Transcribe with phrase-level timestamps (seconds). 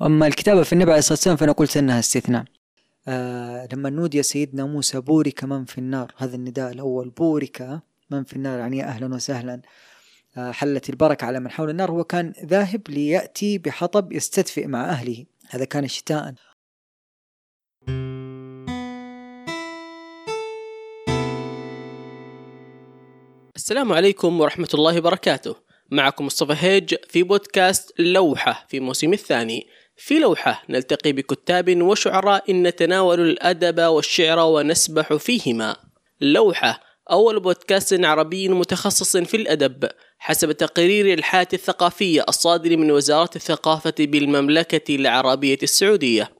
[0.00, 2.44] واما الكتابة في النبي عليه الصلاة والسلام فأنا قلت إنها استثناء.
[3.08, 8.36] آه لما نودي سيدنا موسى بورك من في النار هذا النداء الأول بورك من في
[8.36, 9.62] النار يعني أهلا وسهلا.
[10.36, 15.24] آه حلت البركة على من حول النار هو كان ذاهب ليأتي بحطب يستدفئ مع أهله.
[15.50, 16.34] هذا كان شتاء
[23.56, 25.56] السلام عليكم ورحمة الله وبركاته.
[25.90, 29.66] معكم مصطفى هيج في بودكاست لوحة في موسم الثاني.
[30.00, 35.76] في لوحة نلتقي بكتاب وشعراء نتناول الأدب والشعر ونسبح فيهما.
[36.20, 36.80] لوحة
[37.10, 44.94] أول بودكاست عربي متخصص في الأدب حسب تقرير الحالة الثقافية الصادر من وزارة الثقافة بالمملكة
[44.94, 46.30] العربية السعودية.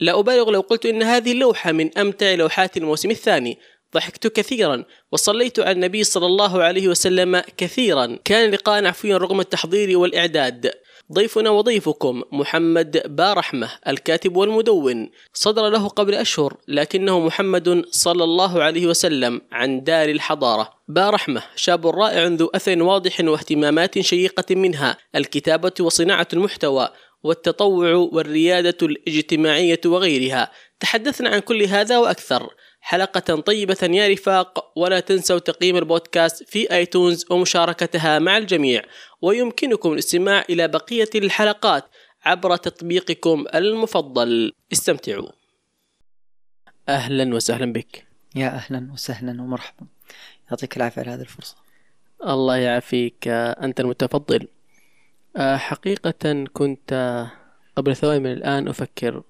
[0.00, 3.58] لا أبالغ لو قلت إن هذه اللوحة من أمتع لوحات الموسم الثاني.
[3.94, 8.18] ضحكت كثيرا وصليت على النبي صلى الله عليه وسلم كثيرا.
[8.24, 10.72] كان لقاء عفويا رغم التحضير والإعداد.
[11.12, 15.10] ضيفنا وضيفكم محمد بارحمة الكاتب والمدون.
[15.32, 20.72] صدر له قبل أشهر لكنه محمد صلى الله عليه وسلم عن دار الحضارة.
[20.88, 24.96] بارحمة شاب رائع ذو أثر واضح واهتمامات شيقة منها.
[25.14, 26.88] الكتابة وصناعة المحتوى
[27.22, 30.50] والتطوع والريادة الاجتماعية وغيرها.
[30.80, 32.50] تحدثنا عن كل هذا وأكثر.
[32.84, 34.72] حلقة طيبة يا رفاق.
[34.76, 38.82] ولا تنسوا تقييم البودكاست في آيتونز ومشاركتها مع الجميع.
[39.22, 41.84] ويمكنكم الاستماع إلى بقية الحلقات
[42.24, 44.52] عبر تطبيقكم المفضل.
[44.72, 45.28] استمتعوا.
[46.88, 48.06] أهلا وسهلا بك.
[48.34, 49.86] يا أهلا وسهلا ومرحبا.
[50.50, 51.56] يعطيك العافية على هذه الفرصة.
[52.26, 54.48] الله يعافيك أنت المتفضل.
[55.36, 57.26] آه، حقيقة كنت
[57.76, 59.22] قبل ثواني من الآن أفكر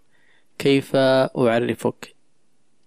[0.58, 2.11] كيف أعرفك.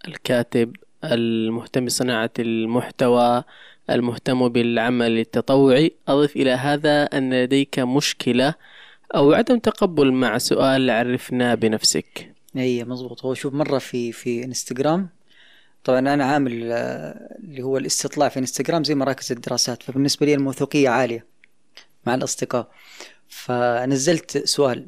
[0.07, 3.43] الكاتب المهتم بصناعة المحتوى
[3.89, 5.91] المهتم بالعمل التطوعي.
[6.07, 8.55] أضف إلى هذا أن لديك مشكلة
[9.15, 12.33] أو عدم تقبل مع سؤال عرفنا بنفسك.
[12.57, 15.09] أي مزبوط هو شوف مرة في في إنستغرام
[15.83, 20.89] طبعا أنا عامل آه، اللي هو الاستطلاع في إنستغرام زي مراكز الدراسات فبالنسبة لي الموثوقية
[20.89, 21.25] عالية
[22.07, 22.71] مع الأصدقاء.
[23.27, 24.87] فنزلت سؤال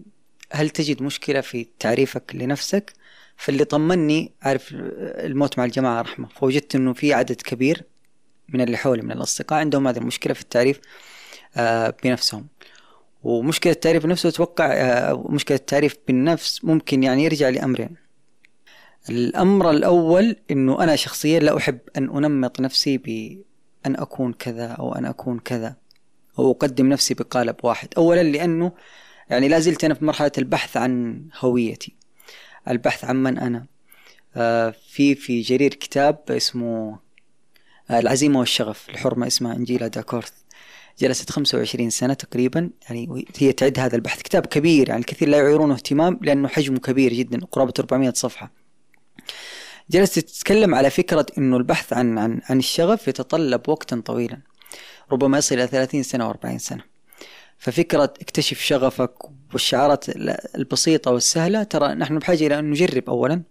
[0.51, 2.94] هل تجد مشكلة في تعريفك لنفسك؟
[3.37, 6.27] فاللي طمني عارف الموت مع الجماعة رحمة.
[6.27, 7.83] فوجدت إنه في عدد كبير
[8.49, 10.79] من اللي حولي من الأصدقاء عندهم هذه المشكلة في التعريف
[11.55, 12.47] آه، بنفسهم.
[13.23, 17.89] ومشكلة التعريف بنفسه أتوقع آه، مشكلة التعريف بالنفس ممكن يعني يرجع لأمرين.
[19.09, 25.05] الأمر الأول أنه أنا شخصيا لا أحب أن أنمط نفسي بأن أكون كذا أو أن
[25.05, 25.75] أكون كذا.
[26.39, 27.87] أو أقدم نفسي بقالب واحد.
[27.97, 28.71] أولا لأنه
[29.29, 31.96] يعني لا زلت أنا في مرحلة البحث عن هويتي.
[32.69, 33.66] البحث عن من أنا.
[34.35, 37.00] آه، في في جرير كتاب اسمه
[37.89, 40.31] آه، العزيمة والشغف لحرمة اسمها إنجيلا داكورث.
[41.00, 44.22] جلست 25 سنة تقريبا يعني هي تعد هذا البحث.
[44.22, 48.51] كتاب كبير يعني الكثير لا يعيرونه اهتمام لأنه حجمه كبير جدا قرابة 400 صفحة.
[49.89, 54.41] جلست تتكلم على فكرة أنه البحث عن عن عن الشغف يتطلب وقتا طويلا
[55.11, 56.83] ربما يصل إلى 30 سنة و40 سنة.
[57.57, 59.13] ففكرة اكتشف شغفك
[59.53, 60.05] والشعارات
[60.55, 61.63] البسيطة والسهلة.
[61.63, 63.41] ترى نحن بحاجة إلى أن نجرب أولا.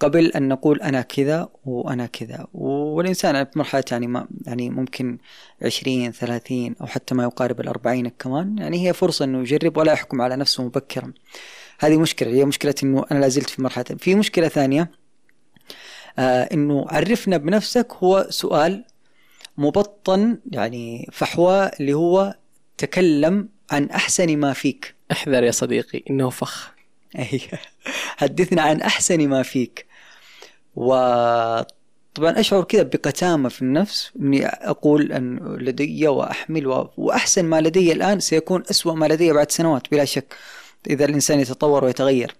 [0.00, 2.46] قبل أن نقول أنا كذا وأنا كذا.
[2.54, 5.18] والإنسان في مرحلة يعني ما يعني ممكن
[5.62, 8.58] عشرين ثلاثين أو حتى ما يقارب الأربعين كمان.
[8.58, 11.12] يعني هي فرصة أنه يجرب ولا يحكم على نفسه مبكرا.
[11.80, 12.30] هذه مشكلة.
[12.30, 13.84] هي مشكلة أنه أنا لازلت في مرحلة.
[13.98, 14.90] في مشكلة ثانية
[16.18, 18.84] آه أنه عرفنا بنفسك هو سؤال
[19.58, 22.34] مبطن يعني فحوى اللي هو
[22.78, 24.94] تكلم عن أحسن ما فيك.
[25.12, 26.70] احذر يا صديقي إنه فخ.
[28.16, 29.86] حدثنا عن أحسن ما فيك.
[30.76, 31.64] وطبعا
[32.20, 36.90] أشعر كذا بقتامة في النفس إني أقول أن لدي وأحمل و...
[36.96, 40.34] وأحسن ما لدي الآن سيكون أسوأ ما لدي بعد سنوات بلا شك.
[40.90, 42.34] إذا الإنسان يتطور ويتغير.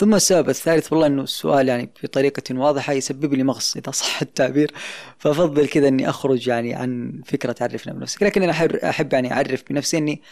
[0.00, 4.72] ثم السبب الثالث والله إنه السؤال يعني بطريقة واضحة يسبب لي مغص إذا صح التعبير.
[5.18, 8.52] فأفضل كذا إني أخرج يعني عن فكرة عرفنا بنفسك لكن أنا
[8.90, 10.22] احب يعني أعرف بنفسي إني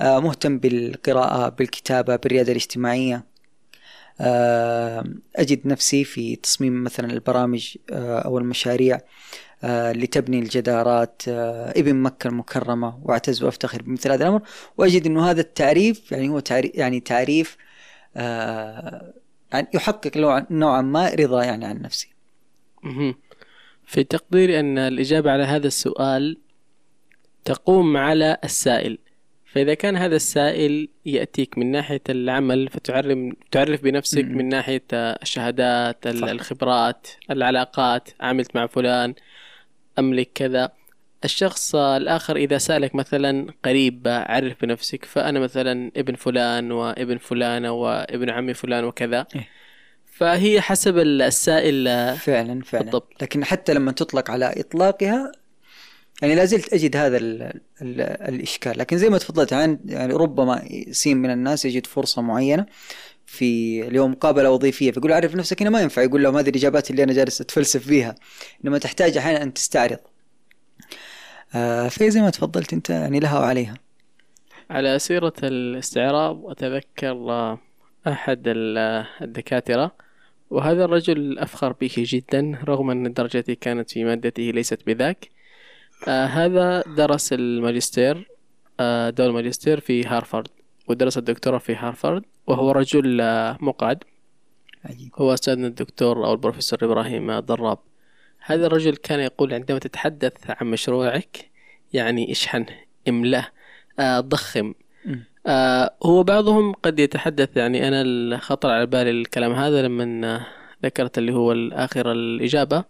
[0.00, 3.24] آه، مهتم بالقراءة بالكتابة بالريادة الاجتماعية.
[4.20, 5.04] آه،
[5.36, 9.00] أجد نفسي في تصميم مثلا البرامج آه، أو المشاريع
[9.64, 11.22] اللي تبني الجدارات
[11.76, 14.42] ابن مكة المكرمة وأعتز وأفتخر بمثل هذا الأمر.
[14.78, 17.56] وأجد أنه هذا التعريف يعني هو تعريف يعني تعريف
[19.74, 20.16] يحقق
[20.50, 22.08] نوعا ما رضا يعني عن نفسي.
[23.86, 26.36] في تقديري أن الإجابة على هذا السؤال
[27.44, 28.98] تقوم على السائل
[29.46, 33.18] فإذا كان هذا السائل يأتيك من ناحية العمل فتعرف
[33.50, 34.24] تعرف بنفسك.
[34.24, 36.28] من ناحية الشهادات ال- صح.
[36.28, 39.14] الخبرات العلاقات عملت مع فلان
[39.98, 40.72] أملك كذا
[41.24, 48.30] الشخص الآخر إذا سألك مثلا قريب عرف بنفسك فأنا مثلا ابن فلان وابن فلانة وابن
[48.30, 49.26] عمي فلان وكذا.
[49.34, 49.48] إيه.
[50.06, 51.84] فهي حسب السائل
[52.16, 52.84] فعلا فعلا.
[52.84, 53.22] بالضبط.
[53.22, 55.32] لكن حتى لما تطلق على إطلاقها
[56.22, 57.42] يعني لا زلت أجد هذا ال
[57.82, 58.78] ال الإشكال.
[58.78, 62.66] لكن زي ما تفضلت عن يعني ربما يسين من الناس يجد فرصة معينة
[63.26, 66.02] في اليوم مقابلة وظيفية فيقول عرف نفسك هنا ما ينفع.
[66.02, 68.14] يقول لهم هذه الاجابات اللي أنا جالس أتفلسف فيها
[68.64, 69.98] إنما تحتاج أحيانا أن تستعرض.
[69.98, 70.13] آه
[71.88, 73.74] فهي زي ما تفضلت انت يعني لها وعليها.
[74.70, 77.56] على سيرة الاستعراض أتذكر
[78.06, 79.92] أحد ال- الدكاترة
[80.50, 85.28] وهذا الرجل أفخر به جدا رغم أن درجتي كانت في مادته ليست بذاك.
[86.08, 88.28] آه هذا درس الماجستير
[88.80, 90.48] آه دور الماجستير في هارفارد
[90.88, 94.04] ودرس الدكتوراه في هارفارد وهو رجل آه مقعد.
[94.84, 95.10] عجيب.
[95.16, 97.78] هو أستاذنا الدكتور أو البروفيسور إبراهيم ضراب
[98.46, 101.50] هذا الرجل كان يقول عندما تتحدث عن مشروعك
[101.92, 102.66] يعني اشحنه
[103.08, 103.46] املأه
[103.98, 104.74] آه ضخم.
[105.46, 110.46] آه هو بعضهم قد يتحدث يعني أنا الخطر على بالي الكلام هذا لما آه،
[110.84, 112.84] ذكرت اللي هو الآخر الإجابة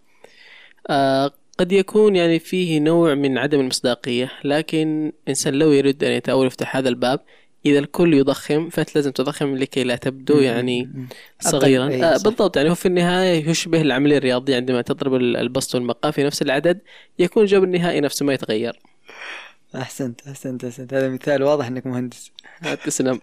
[0.90, 6.46] آه قد يكون يعني فيه نوع من عدم المصداقية لكن إنسان لو يريد أن يتأول
[6.46, 7.20] يفتح هذا الباب
[7.66, 11.08] إذا الكل يضخم فأنت لازم تضخم لكي لا تبدو يعني.
[11.40, 11.84] صغيرا.
[11.84, 12.12] آه.
[12.12, 16.42] بالضبط يعني هو في النهاية يشبه العملية الرياضية عندما تضرب ال- البسط والمقام في نفس
[16.42, 16.80] العدد
[17.18, 18.80] يكون الجواب النهائي نفسه ما يتغير.
[19.76, 20.94] أحسنت أحسنت أحسنت.
[20.94, 22.30] هذا مثال واضح إنك مهندس.
[22.64, 23.20] آه، تسلم.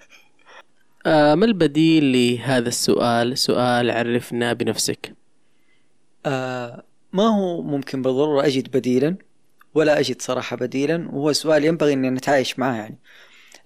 [1.06, 5.14] آه ما البديل لهذا السؤال؟ سؤال عرفنا بنفسك.
[6.26, 6.84] آه
[7.14, 9.16] ما هو ممكن بالضرورة أجد بديلا
[9.74, 13.00] ولا أجد صراحة بديلا؟ وهو سؤال ينبغي أني نتعايش معه يعني.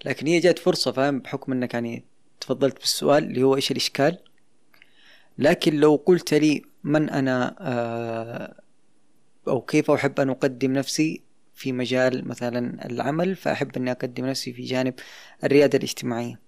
[0.05, 2.03] لكن هي جات فرصة فاهم؟ بحكم أنك يعني
[2.39, 4.17] تفضلت بالسؤال اللي هو إيش الإشكال؟
[5.37, 8.61] لكن لو قلت لي من أنا آه
[9.47, 11.21] أو كيف أحب أن أقدم نفسي
[11.55, 14.93] في مجال مثلا العمل فأحب أني أقدم نفسي في جانب
[15.43, 16.39] الريادة الاجتماعية.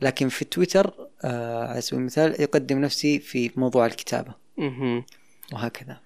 [0.00, 4.34] لكن في تويتر آه على سبيل المثال يقدم نفسي في موضوع الكتابة.
[4.58, 5.04] مهم.
[5.52, 6.00] وهكذا.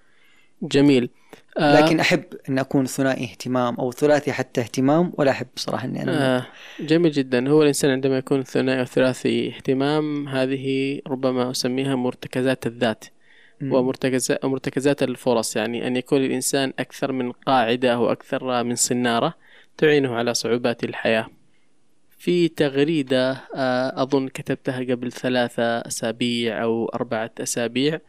[0.63, 1.11] جميل.
[1.59, 1.81] آه.
[1.81, 6.37] لكن أحب أن أكون ثنائي اهتمام أو ثلاثي حتى اهتمام ولا أحب صراحة إني أنا
[6.37, 6.47] آه.
[6.81, 7.49] جميل جدا.
[7.49, 13.05] هو الإنسان عندما يكون ثنائي وثلاثي اهتمام هذه ربما أسميها مرتكزات الذات.
[13.63, 15.57] ومرتكزات مرتكزات الفرص.
[15.57, 19.35] يعني أن يكون الإنسان أكثر من قاعدة أو أكثر من صنارة
[19.79, 21.27] تعينه على صعوبات الحياة.
[22.21, 28.01] في تغريدة آه، أظن كتبتها قبل ثلاثة أسابيع أو أربعة أسابيع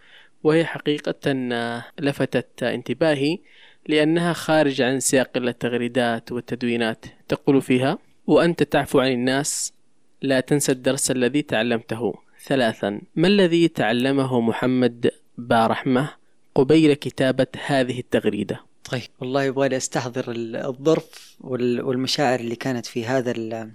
[0.44, 3.40] وهي حقيقة آه، لفتت انتباهي
[3.88, 7.98] لأنها خارج عن سياق التغريدات والتدوينات تقول فيها
[8.28, 9.74] وأنت تعفو عن الناس
[10.22, 12.14] لا تنسى الدرس الذي تعلمته.
[12.46, 16.10] ثلاثا ما الذي تعلمه محمد بارحمة
[16.56, 18.60] قبيل كتابة هذه التغريدة؟
[18.92, 23.72] طيب والله يبغى لي أستحضر ال- الظرف وال- والمشاعر اللي كانت في هذا ال-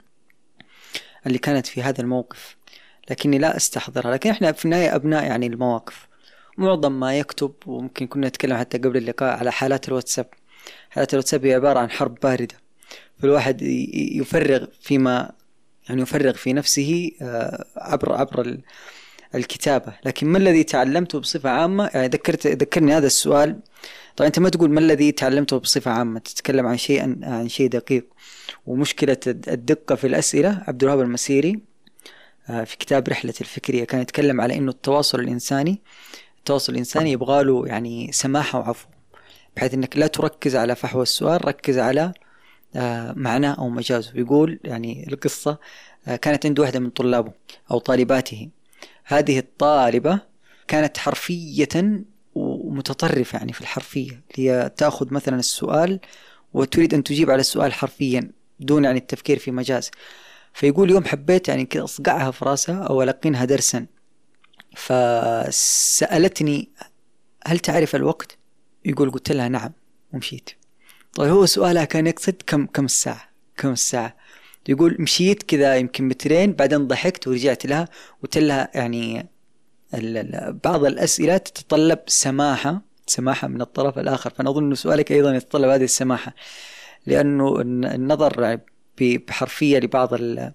[1.26, 2.56] اللي كانت في هذا الموقف
[3.10, 4.12] لكني لا أستحضرها.
[4.12, 6.06] لكن إحنا في النهاية أبناء يعني المواقف.
[6.58, 10.26] معظم ما يكتب وممكن كنا نتكلم حتى قبل اللقاء على حالات الواتساب.
[10.90, 12.54] حالات الواتساب هي عبارة عن حرب باردة.
[13.18, 15.32] فالواحد يفرغ فيما
[15.88, 18.60] يعني يفرغ في نفسه آه، عبر عبر ال-
[19.34, 19.92] الكتابة.
[20.04, 23.60] لكن ما الذي تعلمته بصفة عامة؟ يعني ذكرت ذكرني هذا السؤال.
[24.16, 28.06] طبعا أنت ما تقول ما الذي تعلمته بصفة عامة تتكلم عن شيء عن شيء دقيق.
[28.66, 31.60] ومشكلة الد- الدقة في الأسئلة عبد الوهاب المسيري
[32.50, 35.80] آه، في كتاب رحلة الفكرية كان يتكلم على إنه التواصل الإنساني
[36.46, 38.88] التواصل الإنساني يبغى له يعني سماحة وعفو
[39.56, 42.12] بحيث إنك لا تركز على فحوى السؤال ركز على
[42.76, 44.12] آه، معناه أو مجازه.
[44.14, 45.58] يقول يعني القصة
[46.08, 47.32] آه، كانت عنده واحدة من طلابه
[47.70, 48.48] أو طالباته.
[49.04, 50.20] هذه الطالبة
[50.68, 54.22] كانت حرفية ومتطرفة يعني في الحرفية.
[54.34, 56.00] هي تأخذ مثلا السؤال
[56.54, 59.90] وتريد أن تجيب على السؤال حرفيا دون يعني التفكير في مجاز.
[60.52, 63.86] فيقول يوم حبيت يعني كذا أصقعها في راسها أو ألقنها درسا.
[64.76, 66.68] فسألتني
[67.46, 68.38] هل تعرف الوقت؟
[68.84, 69.72] يقول قلت لها نعم
[70.12, 70.50] ومشيت.
[71.14, 74.16] طيب هو سؤالها كان يقصد كم كم الساعة؟ كم الساعة؟
[74.68, 77.88] يقول مشيت كذا يمكن مترين بعدين ضحكت ورجعت لها
[78.22, 79.26] قلت لها يعني
[80.64, 84.30] بعض الأسئلة تتطلب سماحة سماحة من الطرف الآخر.
[84.30, 86.34] فأنا أظن سؤالك أيضا يتطلب هذه السماحة
[87.06, 88.60] لأنه الن- النظر
[89.00, 90.52] بحرفية لبعض ال-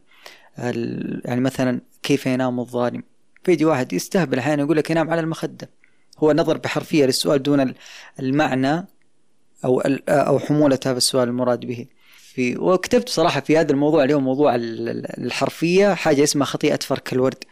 [1.26, 3.04] يعني مثلا كيف ينام الظالم؟
[3.44, 5.70] فيجي واحد يستهبل أحيانا يقول لك ينام على المخدة.
[6.20, 7.76] هو نظر بحرفية للسؤال دون ال-
[8.20, 8.88] المعنى
[9.66, 11.86] أو ال- أو حمولة هذا السؤال المراد به.
[12.34, 17.14] في وكتبت صراحة في هذا الموضوع اليوم موضوع ال- ال- الحرفية حاجة اسمها خطيئة فرك
[17.14, 17.44] الورد.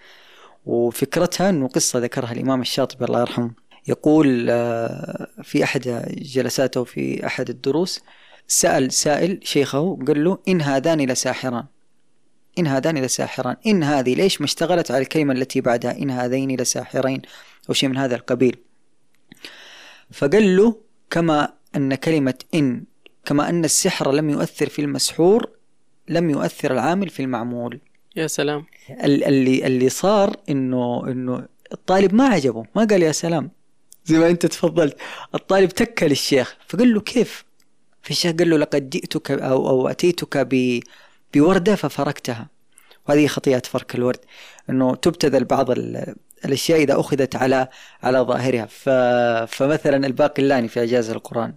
[0.66, 3.52] وفكرتها أنه قصة ذكرها الإمام الشاطبي الله يرحمه.
[3.88, 5.82] يقول آه، في أحد
[6.18, 8.02] جلساته في أحد الدروس
[8.48, 11.64] سأل سائل شيخه قال له إن هذان لساحران.
[12.60, 13.56] إن هذان لساحران.
[13.68, 17.22] إن هذه ليش ما اشتغلت على الكلمة التي بعدها؟ إن هذين لساحرين.
[17.70, 18.58] أو شيء من هذا القبيل.
[20.12, 20.76] فقال له
[21.10, 22.84] كما أن كلمة إن
[23.26, 25.50] كما أن السحر لم يؤثر في المسحور
[26.08, 27.80] لم يؤثر العامل في المعمول.
[28.16, 28.66] يا سلام.
[29.04, 32.66] اللي اللي صار إنه إنه الطالب ما عجبه.
[32.76, 33.52] ما قال يا سلام.
[34.06, 34.98] زي ما أنت تفضلت.
[35.36, 36.58] الطالب تكل الشيخ.
[36.68, 37.46] فقال له كيف؟
[38.02, 40.80] فالشيخ قال له لقد جئتك أو أو أتيتك ب
[41.34, 42.48] بوردة ففركتها
[43.10, 44.20] وهذه خطيئة فرك الورد
[44.70, 45.72] إنه تبتذل بعض
[46.46, 47.68] الأشياء إذا أخذت على
[48.04, 48.66] على ظاهرها.
[48.66, 48.90] ف...
[49.56, 51.54] فمثلا الباقلاني في اعجاز القرآن.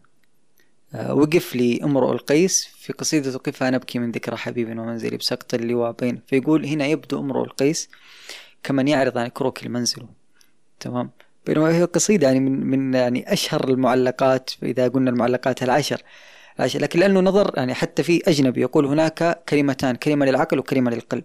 [0.95, 5.93] آه، وقف لي امرؤ القيس في قصيدة قفها نبكي من ذكرى حبيب ومنزلي بسقط اللواء
[5.93, 6.23] بين.
[6.26, 7.88] فيقول هنا يبدو امرؤ القيس
[8.62, 10.07] كمن يعرض عن كروك المنزل.
[10.81, 11.11] تمام؟
[11.47, 16.02] بينما هي قصيدة يعني من من يعني أشهر المعلقات إذا قلنا المعلقات العشر.
[16.59, 21.25] لكن لأنه نظر يعني حتى في أجنبي يقول هناك كلمتان كلمة للعقل وكلمة للقلب.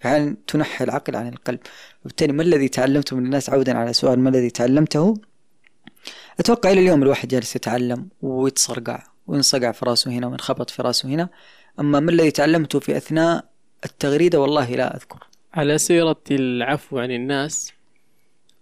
[0.00, 1.58] فعلا تنحي العقل عن القلب؟
[2.04, 5.14] وبالتالي ما الذي تعلمته من الناس؟ عودا على سؤال ما الذي تعلمته؟
[6.40, 11.28] أتوقع إلى اليوم الواحد جالس يتعلم ويتصرقع وينصقع في راسه هنا وينخبط في راسه هنا.
[11.80, 13.44] أما ما الذي تعلمته في أثناء
[13.84, 15.26] التغريده والله لا أذكر.
[15.54, 17.72] على سيرة العفو عن الناس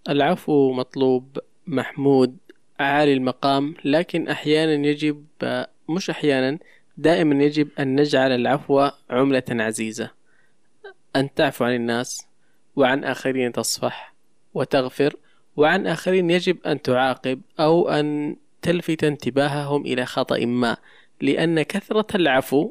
[0.08, 2.36] العفو مطلوب محمود
[2.80, 5.24] عالي المقام لكن أحيانا يجب
[5.88, 6.58] مش أحيانا
[6.96, 10.10] دائما يجب أن نجعل العفو عملة عزيزة
[11.16, 12.26] أن تعفو عن الناس
[12.76, 14.14] وعن آخرين تصفح
[14.54, 15.16] وتغفر
[15.56, 20.76] وعن آخرين يجب أن تعاقب أو أن تلفت انتباههم إلى خطأ ما
[21.20, 22.70] لأن كثرة العفو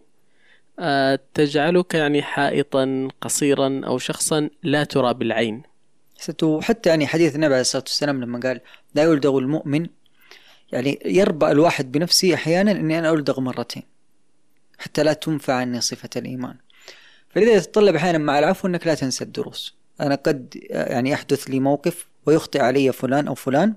[0.79, 5.63] آه، تجعلك يعني حائطا قصيرا أو شخصا لا ترى بالعين.
[6.61, 8.61] حتى يعني حديث النبي عليه الصلاة والسلام لما قال
[8.95, 9.87] لا يلدغ المؤمن
[10.73, 13.83] يعني يربأ الواحد بنفسه أحيانا أني أنا ألدغ مرتين
[14.77, 16.55] حتى لا تنفع عني صفة الإيمان.
[17.29, 19.75] فلذا يتطلب أحيانا مع العفو أنك لا تنسى الدروس.
[20.01, 23.75] أنا قد يعني يحدث لي موقف ويخطئ علي فلان أو فلان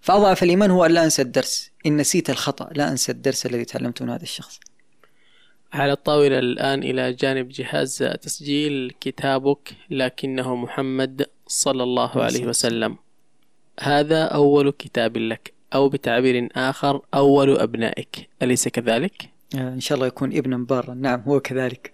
[0.00, 1.70] فأضعف الإيمان هو أن لا أنسى الدرس.
[1.86, 4.60] إن نسيت الخطأ لا أنسى الدرس الذي تعلمته من هذا الشخص.
[5.72, 12.96] على الطاولة الآن إلى جانب جهاز تسجيل كتابك لكنه محمد صلى الله عليه وسلم.
[13.80, 15.59] هذا أول كتاب لك.
[15.74, 20.94] أو بتعبير آخر أول أبنائك أليس كذلك؟ آه، إن شاء الله يكون ابنا بارا.
[20.94, 21.92] نعم هو كذلك.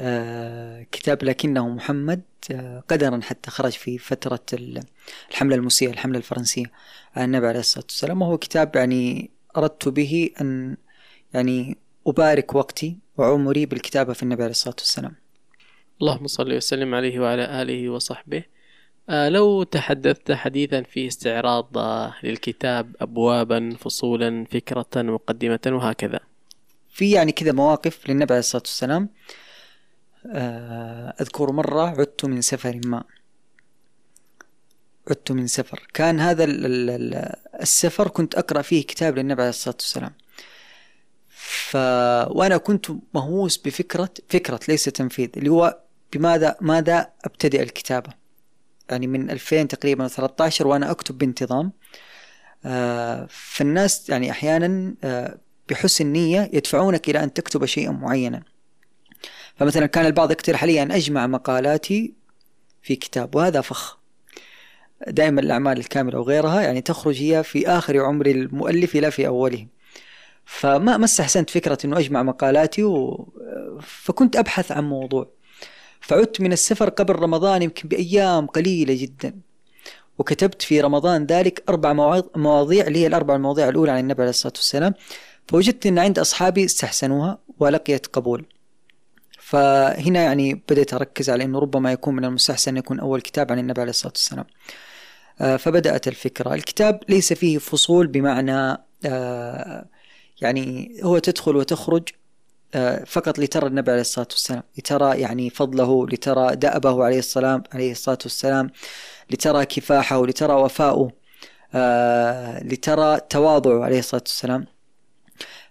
[0.00, 4.44] آه، كتاب لكنه محمد آه، قدرا حتى خرج في فترة
[5.30, 6.64] الحملة المسيئة الحملة الفرنسية.
[7.16, 10.76] على النبي عليه الصلاة والسلام وهو كتاب يعني أردت به أن
[11.34, 15.14] يعني أبارك وقتي وعمري بالكتابة في النبي عليه الصلاة والسلام.
[16.00, 18.53] اللهم صل وسلم عليه وعلى آله وصحبه.
[19.08, 21.78] لو تحدثت حديثا في استعراض
[22.22, 26.20] للكتاب أبوابا فصولا فكرة مقدمة وهكذا.
[26.90, 29.08] في يعني كذا مواقف للنبي عليه الصلاة والسلام.
[30.26, 33.04] آه، أذكر مرة عدت من سفر ما.
[35.10, 35.86] عدت من سفر.
[35.94, 36.44] كان هذا
[37.60, 40.12] السفر كنت أقرأ فيه كتاب للنبي عليه الصلاة والسلام.
[41.28, 41.76] ف...
[42.30, 45.80] وأنا كنت مهووس بفكرة فكرة ليس تنفيذ اللي هو
[46.12, 48.23] بماذا ماذا أبتدئ الكتابة؟
[48.90, 51.72] يعني من 2000 تقريبا 13 وأنا أكتب بانتظام
[52.66, 55.38] آه، فالناس يعني أحيانا آه،
[55.68, 58.42] بحسن نية يدفعونك إلى أن تكتب شيئا معينا.
[59.56, 62.14] فمثلا كان البعض يقترح علي أن أجمع مقالاتي
[62.82, 63.98] في كتاب وهذا فخ.
[65.08, 69.66] دائما الأعمال الكاملة وغيرها يعني تخرج هي في آخر عمر المؤلف لا في أوله.
[70.44, 73.28] فما ما استحسنت فكرة أنه أجمع مقالاتي و...
[73.82, 75.30] فكنت أبحث عن موضوع.
[76.06, 79.34] فعدت من السفر قبل رمضان يمكن بأيام قليلة جدا.
[80.18, 81.92] وكتبت في رمضان ذلك أربع
[82.36, 84.94] مواضيع اللي هي الأربع المواضيع الأولى عن النبي عليه الصلاة والسلام.
[85.48, 88.46] فوجدت أن عند أصحابي استحسنوها ولقيت قبول.
[89.38, 93.58] فهنا يعني بدأت أركز على أنه ربما يكون من المستحسن أن يكون أول كتاب عن
[93.58, 94.44] النبي عليه الصلاة والسلام.
[95.40, 96.54] آه، فبدأت الفكرة.
[96.54, 99.86] الكتاب ليس فيه فصول بمعنى آه،
[100.40, 102.08] يعني هو تدخل وتخرج
[103.06, 108.18] فقط لترى النبي عليه الصلاة والسلام لترى يعني فضله لترى دأبه عليه السلام عليه الصلاة
[108.22, 108.70] والسلام
[109.30, 111.12] لترى كفاحه لترى وفاؤه
[112.64, 114.66] لترى تواضعه عليه الصلاة والسلام.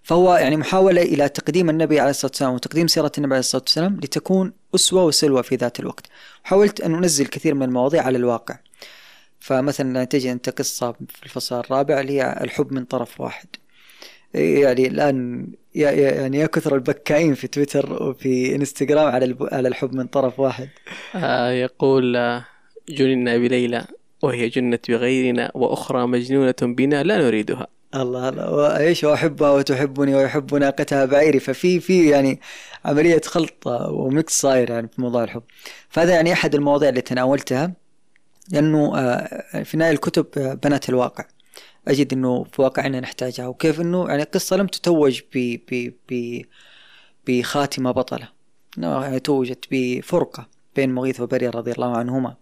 [0.03, 3.95] فهو يعني محاولة إلى تقديم النبي عليه الصلاة والسلام وتقديم سيرة النبي عليه الصلاة والسلام
[3.95, 6.05] لتكون أسوة وسلوى في ذات الوقت.
[6.43, 8.57] حاولت أن أنزل كثير من المواضيع على الواقع.
[9.39, 13.47] فمثلا تجي أنت قصة في الفصل الرابع اللي هي الحب من طرف واحد.
[14.33, 20.39] يعني الآن يعني يا كثر البكائين في تويتر وفي إنستغرام على على الحب من طرف
[20.39, 20.69] واحد.
[21.15, 22.45] آه يقول آه،
[22.89, 23.85] جننا بليلى
[24.21, 27.67] وهي جنت بغيرنا وأخرى مجنونة بنا لا نريدها.
[27.95, 28.51] الله الله.
[28.51, 31.39] وايش وأحبها وتحبني ويحب ناقتها بعيري.
[31.39, 32.39] ففي في يعني
[32.85, 35.43] عملية خلط وميكس صاير يعني في موضوع الحب.
[35.89, 37.73] فهذا يعني أحد المواضيع اللي تناولتها.
[38.51, 38.91] لأنه
[39.63, 41.25] في النهايه الكتب آه، بنات الواقع.
[41.87, 46.41] أجد إنه في واقعنا نحتاجها وكيف إنه يعني قصة لم تتوج ب ب ب
[47.27, 48.29] بخاتمة بطلة.
[48.77, 52.35] يعني توجت بفرقة بين مغيث وبرير رضي الله عنهما.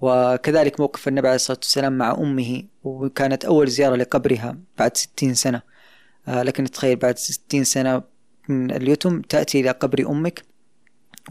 [0.00, 5.62] وكذلك موقف النبي عليه الصلاة والسلام مع أمه وكانت أول زيارة لقبرها بعد ستين سنة.
[6.28, 8.02] آه، لكن تخيل بعد ستين سنة
[8.48, 10.44] من اليتم تأتي إلى قبر أمك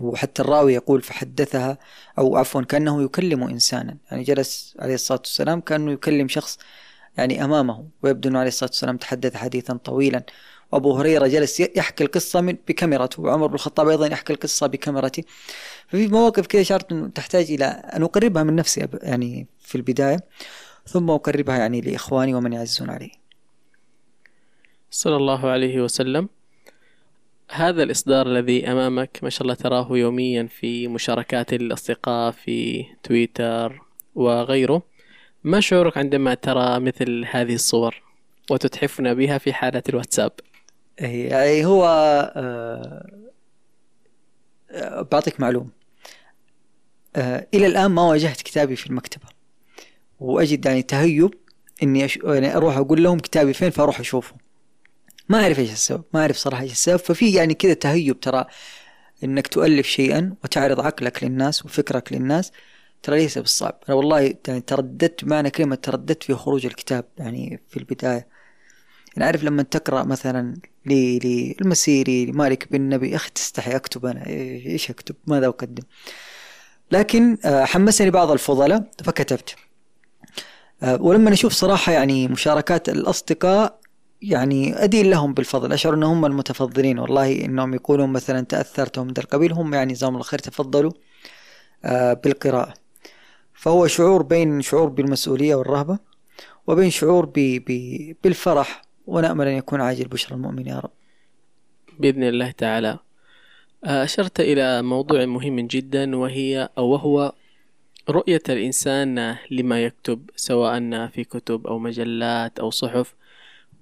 [0.01, 1.77] وحتى الراوي يقول فحدثها
[2.17, 3.97] أو عفوا كأنه يكلم إنسانا.
[4.11, 6.59] يعني جلس عليه الصلاة والسلام كأنه يكلم شخص
[7.17, 10.23] يعني أمامه ويبدو أنه عليه الصلاة والسلام تحدث حديثا طويلا.
[10.71, 15.23] وأبو هريرة جلس يحكي القصة من بكاميرته وعمر بن الخطاب أيضا يحكي القصة بكاميرته.
[15.87, 20.17] ففي مواقف كذا شعرت أنه تحتاج إلى أن أقربها من نفسي يعني في البداية
[20.87, 23.11] ثم أقربها يعني لإخواني ومن يعزون علي
[24.91, 26.29] صلى الله عليه وسلم.
[27.51, 33.81] هذا الإصدار الذي أمامك ما شاء الله تراه يوميا في مشاركات الأصدقاء في تويتر
[34.15, 34.92] وغيره.
[35.43, 38.01] ما شعورك عندما ترى مثل هذه الصور
[38.51, 40.31] وتتحفنا بها في حالة الواتساب؟
[40.99, 41.85] يعني هو
[44.71, 45.71] آه بعطيك معلوم.
[47.15, 49.25] آه إلى الآن ما واجهت كتابي في المكتبة.
[50.19, 51.33] وأجد يعني تهيب
[51.83, 52.19] إني أش...
[52.23, 54.35] يعني أروح أقول لهم كتابي فين فأروح أشوفه.
[55.29, 56.97] ما أعرف إيش السبب ما أعرف صراحة إيش السبب.
[56.97, 58.45] ففي يعني كذا تهيب ترى
[59.23, 62.51] إنك تؤلف شيئا وتعرض عقلك للناس وفكرك للناس.
[63.03, 63.79] ترى ليس بالصعب.
[63.89, 68.27] أنا والله يعني ترددت معنى كلمة ترددت في خروج الكتاب يعني في البداية.
[69.15, 70.55] يعني عارف لما تقرأ مثلا
[70.85, 75.83] للمسيري لمالك بن نبي أخي تستحي أكتب أنا إيش أكتب؟ ماذا أقدم؟
[76.91, 79.55] لكن آه، حمسني بعض الفضلاء فكتبت.
[80.83, 83.79] آه، ولما نشوف صراحة يعني مشاركات الأصدقاء
[84.21, 85.73] يعني أدين لهم بالفضل.
[85.73, 86.99] أشعر إنهم هم المتفضلين.
[86.99, 90.91] والله إنهم يقولون مثلا تأثرتهم من القبيل هم يعني جزاهم الله خير تفضلوا
[91.85, 92.82] آه، بالقراءة.
[93.63, 95.99] فهو شعور بين شعور بالمسؤولية والرهبة
[96.67, 97.25] وبين شعور
[98.23, 98.81] بالفرح.
[99.07, 100.91] ونأمل أن يكون عاجل بشرى المؤمن يا رب.
[101.99, 102.99] بإذن الله تعالى.
[103.83, 107.33] أشرت إلى موضوع مهم جدا وهي أو وهو
[108.09, 113.15] رؤية الإنسان لما يكتب سواء في كتب أو مجلات أو صحف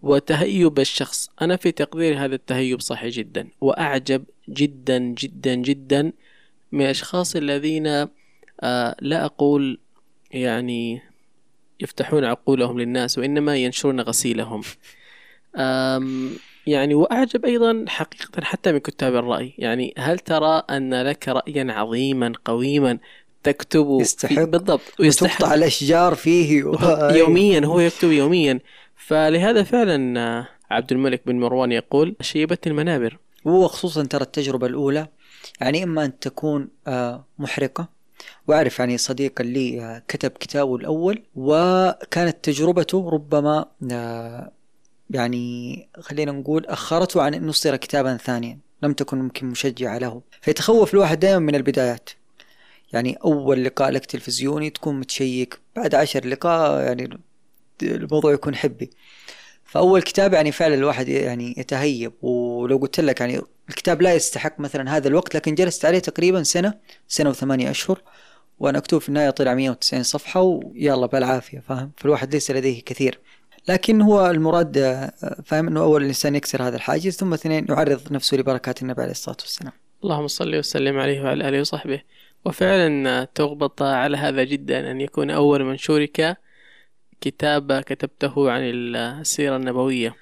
[0.02, 1.30] وتهيب الشخص.
[1.42, 6.12] أنا في تقديري هذا التهيب صحي جدا وأعجب جدا جدا جدا
[6.72, 8.10] من الأشخاص الذين آه،
[9.02, 9.80] لا أقول
[10.32, 11.02] يعني
[11.80, 14.62] يفتحون عقولهم للناس وإنما ينشرون غسيلهم.
[16.68, 19.54] يعني وأعجب أيضا حقيقة حتى من كتاب الرأي.
[19.58, 22.98] يعني هل ترى أن لك رأيا عظيما قويما
[23.44, 24.44] تكتب يستحق.
[24.44, 25.54] بالضبط ويستحق.
[25.54, 26.76] الأشجار فيه و...
[27.16, 28.60] يوميا هو يكتب يوميا.
[28.96, 33.18] فلهذا فعلا آه، عبد الملك بن مروان يقول شيبتني المنابر.
[33.46, 35.08] وخصوصا ترى التجربة الأولى
[35.62, 37.90] يعني إما أن تكون آه، محرقة
[38.48, 43.66] وأعرف يعني صديقا لي آه، كتب كتابه الأول وكانت تجربته ربما
[45.10, 50.22] يعني خلينا نقول أخرته عن أن يصدر كتابا ثانيا لم تكن ممكن مشجعة له.
[50.42, 52.10] فيتخوف الواحد دائما من البدايات.
[52.94, 57.20] يعني أول لقاء لك تلفزيوني تكون متشيك بعد عشر لقاء يعني
[57.84, 58.90] الموضوع يكون حبي.
[59.72, 64.98] فأول كتاب يعني فعلا الواحد يعني يتهيب ولو قلت لك يعني الكتاب لا يستحق مثلا
[64.98, 66.74] هذا الوقت لكن جلست عليه تقريبا سنة
[67.08, 68.02] سنة وثمانية أشهر
[68.60, 73.20] وأنا أكتب في النهاية طلع 190 صفحة ويلا بالعافية فاهم فالواحد ليس لديه كثير
[73.70, 75.14] لكن هو المراد آه،
[75.46, 79.38] فاهم إنه أول الإنسان يكسر هذا الحاجز ثم اثنين يعرض نفسه لبركات النبي عليه الصلاة
[79.40, 79.74] والسلام.
[80.04, 82.02] اللهم صل وسلم عليه وعلى آله وصحبه.
[82.46, 86.38] وفعلا تغبط على هذا جدا أن يكون أول منشورك
[87.22, 90.16] كتاب كتبته عن السيرة النبوية.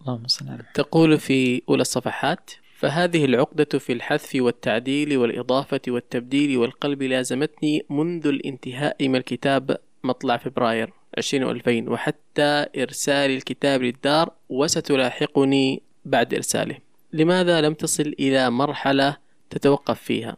[0.00, 0.64] اللهم صل عليه.
[0.74, 9.08] تقول في أولى الصفحات: فهذه العقدة في الحذف والتعديل والإضافة والتبديل والقلب لازمتني منذ الانتهاء
[9.08, 16.78] من الكتاب مطلع فبراير عشرين وألفين وحتى إرسال الكتاب للدار وستلاحقني بعد إرساله
[17.12, 19.16] لماذا لم تصل إلى مرحلة
[19.50, 20.36] تتوقف فيها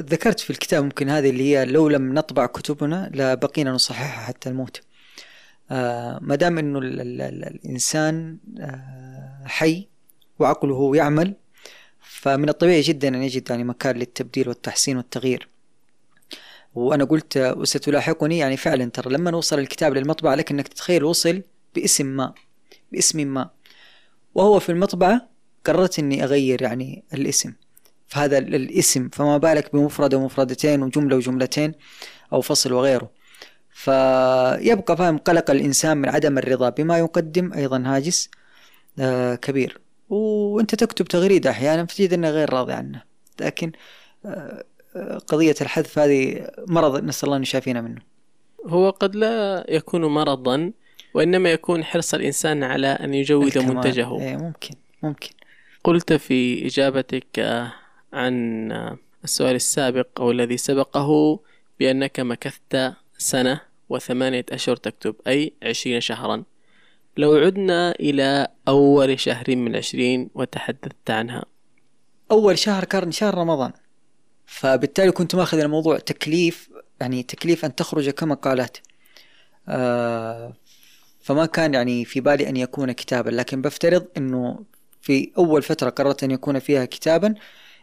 [0.00, 4.80] ذكرت في الكتاب ممكن هذه اللي هي لو لم نطبع كتبنا لبقينا نصححها حتى الموت
[5.70, 9.88] آه ما دام إنه ال ال ال الإنسان آه حي
[10.38, 11.34] وعقله يعمل
[12.00, 15.48] فمن الطبيعي جدا أن يجد يعني مكان للتبديل والتحسين والتغيير.
[16.74, 21.42] وأنا قلت وستلاحقني يعني فعلا ترى لما نوصل الكتاب للمطبعة لك إنك تتخيل وصل
[21.74, 22.34] باسم ما
[22.92, 23.50] باسم ما.
[24.34, 25.28] وهو في المطبعة
[25.64, 27.52] قررت إني أغير يعني الاسم.
[28.12, 31.72] فهذا الاسم فما بالك بمفرد ومفردتين وجملة وجملتين
[32.32, 33.10] أو فصل وغيره.
[33.70, 38.30] فيبقى فاهم قلق الإنسان من عدم الرضا بما يقدم أيضا هاجس
[38.98, 39.80] آه، كبير.
[40.08, 43.02] وأنت تكتب تغريدة أحيانا فتجد أنه غير راضي عنه.
[43.40, 43.72] لكن
[44.26, 44.64] آه،
[44.96, 48.00] آه، قضية الحذف هذه مرض نسأل الله أن يشافينا منه.
[48.66, 50.72] هو قد لا يكون مرضا
[51.14, 53.58] وإنما يكون حرص الإنسان على أن يجود.
[53.58, 54.20] منتجه.
[54.20, 55.30] إيه ممكن ممكن.
[55.84, 57.40] قلت في إجابتك
[58.12, 58.72] عن
[59.24, 61.40] السؤال السابق أو الذي سبقه
[61.80, 66.44] بأنك مكثت سنة وثمانية أشهر تكتب أي عشرين شهرا.
[67.16, 71.44] لو عدنا إلى أول شهر من عشرين وتحدثت عنها.
[72.30, 73.72] أول شهر كان شهر رمضان.
[74.46, 76.70] فبالتالي كنت ماخذ الموضوع تكليف
[77.00, 78.76] يعني تكليف أن تخرج كمقالات
[79.68, 80.52] آه
[81.20, 84.64] فما كان يعني في بالي أن يكون كتابا لكن بفترض أنه
[85.00, 87.34] في أول فترة قررت أن يكون فيها كتابا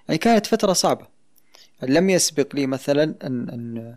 [0.10, 1.08] يعني كانت فترة صعبة.
[1.84, 3.96] لم يسبق لي مثلا أن, أن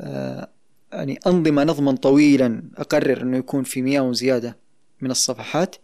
[0.00, 0.48] آه
[0.92, 4.58] يعني أنظم نظما طويلا أقرر أنه يكون في مئة وزيادة
[5.00, 5.76] من الصفحات.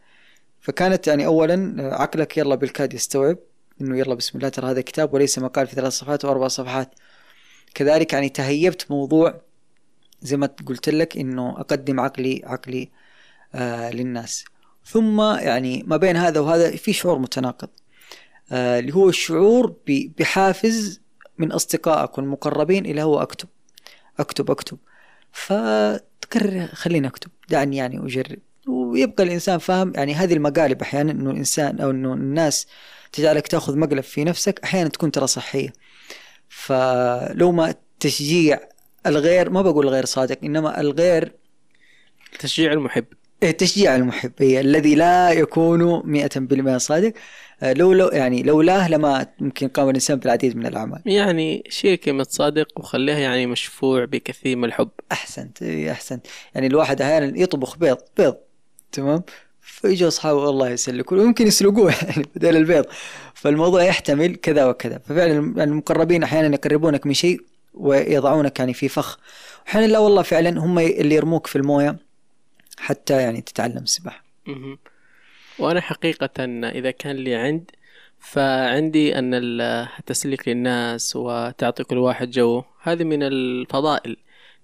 [0.60, 3.38] فكانت يعني أولا عقلك يلا بالكاد يستوعب
[3.80, 6.94] أنه يلا بسم الله ترى هذا كتاب وليس مقال في ثلاث صفحات وأربع صفحات.
[7.74, 9.40] كذلك يعني تهيبت موضوع
[10.22, 12.90] زي ما قلت لك إنه أقدم عقلي عقلي
[13.54, 14.44] آه للناس.
[14.84, 17.68] ثم يعني ما بين هذا وهذا في شعور متناقض.
[17.68, 17.87] آه
[18.52, 21.00] اللي هو الشعور بحافز
[21.38, 23.48] من أصدقائك والمقربين إلى هو أكتب.
[24.18, 24.78] أكتب أكتب.
[25.32, 27.30] فتقرر خليني أكتب.
[27.48, 28.38] دعني يعني أجرب.
[28.68, 29.92] ويبقى الإنسان فاهم.
[29.96, 32.66] يعني هذه المقالب أحيانا إنه الإنسان أو إنه الناس
[33.12, 35.72] تجعلك تأخذ مقلب في نفسك أحيانا تكون ترى صحية.
[36.48, 38.60] فلو ما تشجيع
[39.06, 41.32] الغير ما بقول غير صادق إنما الغير
[42.38, 43.04] تشجيع المحب.
[43.40, 47.12] تشجيع المحب هي الذي لا يكون مئة بالمئة صادق.
[47.62, 51.02] آه، لو لو يعني لولاه لما ممكن قام الإنسان بالعديد من الأعمال.
[51.06, 54.88] يعني شيل كلمة صادق وخليها يعني مشفوع بكثير من الحب.
[55.12, 56.26] أحسنت إيه، أحسنت.
[56.54, 58.36] يعني الواحد أحيانا يطبخ بيض بيض
[58.92, 59.22] تمام؟
[59.60, 62.84] فيجوا أصحابه الله يسلك ويمكن يسلقوه يعني بدل البيض.
[63.34, 64.98] فالموضوع يحتمل كذا وكذا.
[64.98, 67.40] ففعلا يعني المقربين أحيانا يقربونك من شيء
[67.74, 69.18] ويضعونك يعني في فخ.
[69.68, 72.07] أحيانا لا والله فعلا هم اللي يرموك في الموية.
[72.78, 74.24] حتى يعني تتعلم السباحة.
[74.46, 74.78] مهم.
[75.58, 77.70] وأنا حقيقة إذا كان لي عند
[78.20, 79.60] فعندي أن ال-
[79.98, 84.16] التسليك للناس وتعطي كل واحد جو هذه من الفضائل.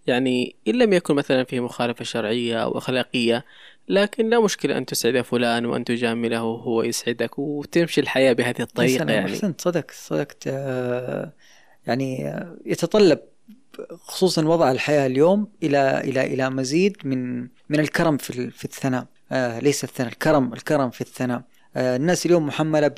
[0.06, 3.44] يعني إن لم يكن مثلا فيه مخالفة شرعية أو أخلاقية
[3.88, 9.12] لكن لا مشكلة أن تسعد فلان وأن تجامله وهو يسعدك وتمشي الحياة بهذه يا الطريقة
[9.12, 9.32] يعني.
[9.32, 11.32] أحسنت صدقت صدقت آه،
[11.86, 12.34] يعني
[12.66, 13.20] يتطلب
[13.98, 19.06] خصوصا وضع الحياة اليوم إلى إلى إلى مزيد من من الكرم في في الثناء.
[19.32, 21.42] آه ليس الثناء الكرم الكرم في الثناء.
[21.76, 22.90] آه الناس اليوم محملة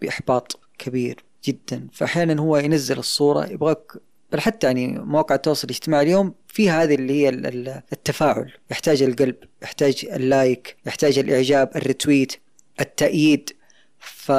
[0.00, 1.88] بإحباط كبير جدا.
[1.92, 3.92] فاحيانا هو ينزل الصورة يبغاك
[4.32, 8.52] بل حتى يعني مواقع التواصل الاجتماعي اليوم في هذه اللي هي ال- ال- التفاعل.
[8.70, 12.32] يحتاج القلب يحتاج ال like يحتاج الإعجاب ال retweet
[12.80, 13.50] التأييد.
[13.98, 14.30] ف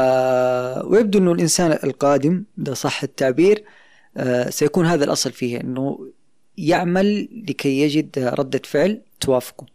[0.84, 3.64] ويبدو إنه الإنسان القادم إذا صح التعبير
[4.50, 6.08] سيكون هذا الأصل فيه إنه
[6.58, 9.66] يعمل لكي يجد ردة فعل توافقه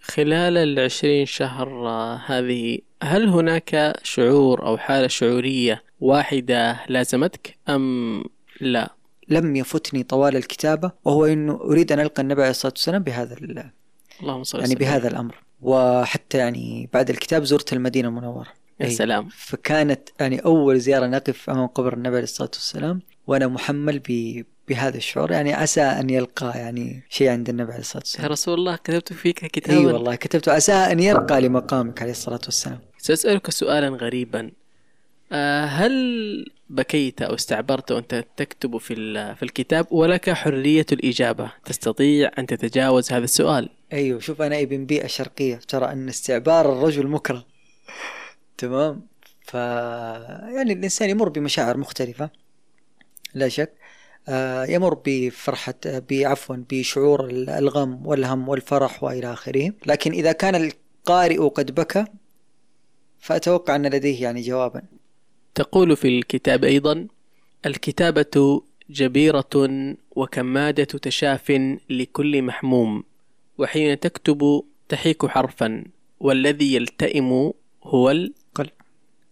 [0.00, 8.24] خلال العشرين شهر آه، هذه هل هناك شعور أو حالة شعورية واحدة لازمتك أم
[8.60, 8.94] لا؟
[9.28, 13.70] لم يفتني طوال الكتابة وهو إنه أريد أن ألقى النبي عليه الصلاة والسلام بهذا ال-
[14.22, 14.74] اللهم صل يعني.
[14.74, 18.46] بهذا الأمر وحتى يعني بعد الكتاب زرت المدينة المنورة
[18.80, 18.88] يا.
[18.88, 24.42] سلام فكانت يعني أول زيارة نقف أمام قبر النبي عليه الصلاة والسلام وأنا محمل ب
[24.68, 25.32] بهذا الشعور.
[25.32, 29.12] يعني عسى أن يلقى يعني شيء عند النبي عليه الصلاة يا والسلام رسول الله كتبت
[29.12, 29.78] فيك كتابا.
[29.80, 30.48] إي والله كتبت.
[30.48, 32.78] عسى أن يرقى لمقامك عليه الصلاة والسلام.
[32.98, 34.50] سأسألك سؤالا غريبا.
[35.32, 35.94] آه، هل
[36.70, 38.94] بكيت أو استعبرت وأنت تكتب في
[39.34, 45.06] في الكتاب ولك حرية الإجابة؟ تستطيع أن تتجاوز هذا السؤال؟ أيوه شوف أنا ابن بيئة
[45.06, 45.56] شرقية.
[45.68, 47.44] ترى أن استعبار الرجل مكره.
[48.58, 49.06] تمام؟
[49.42, 52.30] ف يعني الإنسان يمر بمشاعر مختلفة.
[53.34, 53.72] لا شك.
[54.28, 59.72] آه، يمر بفرحة بعفوا بشعور ال- الغم والهم والفرح وإلى آخره.
[59.86, 62.04] لكن إذا كان القارئ قد بكى
[63.18, 64.82] فأتوقع أن لديه يعني جوابا.
[65.54, 67.06] تقول في الكتاب أيضا
[67.66, 69.50] الكتابة جبيرة
[70.10, 71.50] وكمادة تشاف
[71.90, 73.04] لكل محموم
[73.58, 75.84] وحين تكتب تحيك حرفا
[76.20, 77.52] والذي يلتئم
[77.84, 78.34] هو ال...
[78.54, 78.70] قل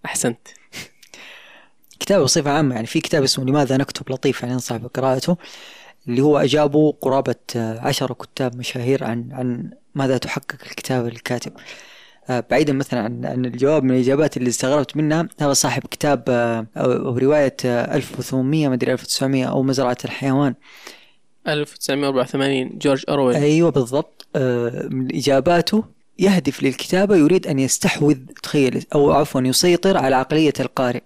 [0.05, 0.49] أحسنت.
[2.03, 5.37] كتاب بصفة عامة يعني في كتاب اسمه لماذا نكتب لطيف يعني انصح بقراءته
[6.09, 11.53] اللي هو أجابوا قرابة آه، عشرة كتاب مشاهير عن عن ماذا تحقق الكتابة للكاتب
[12.31, 16.67] آه، بعيدا مثلا عن عن الجواب من الإجابات اللي استغربت منها هذا صاحب كتاب آه،
[17.23, 20.55] رواية آه، 1800 مدري 1900 أو مزرعة الحيوان.
[21.49, 23.37] 1984 جورج أورويل.
[23.37, 24.27] أيوه بالضبط.
[24.91, 25.85] من إجاباته
[26.19, 31.03] يهدف للكتابة يريد أن يستحوذ تخيل أو عفوا يسيطر على عقلية القارئ.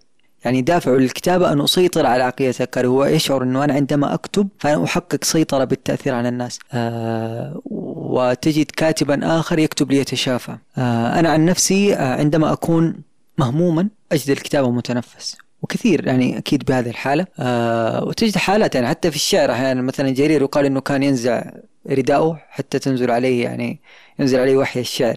[0.46, 4.84] يعني دافعه للكتابة أن أسيطر على عقلية القارئ هو يشعر أنه أنا عندما أكتب فأنا
[4.84, 6.58] أحقق سيطرة بالتأثير على الناس.
[6.72, 10.56] آه وتجد كاتبا آخر يكتب ليتشافى.
[10.78, 12.94] آه أنا عن نفسي آه عندما أكون
[13.38, 15.36] مهموما أجد الكتابة متنفس.
[15.62, 17.26] وكثير يعني أكيد بهذه الحالة.
[17.38, 19.82] آه وتجد حالات يعني حتى في الشعر أحيانا.
[19.82, 21.42] مثلا جرير يقال إنه كان ينزع
[21.90, 23.80] رداءه حتى تنزل عليه يعني
[24.18, 25.16] ينزل عليه وحي الشعر.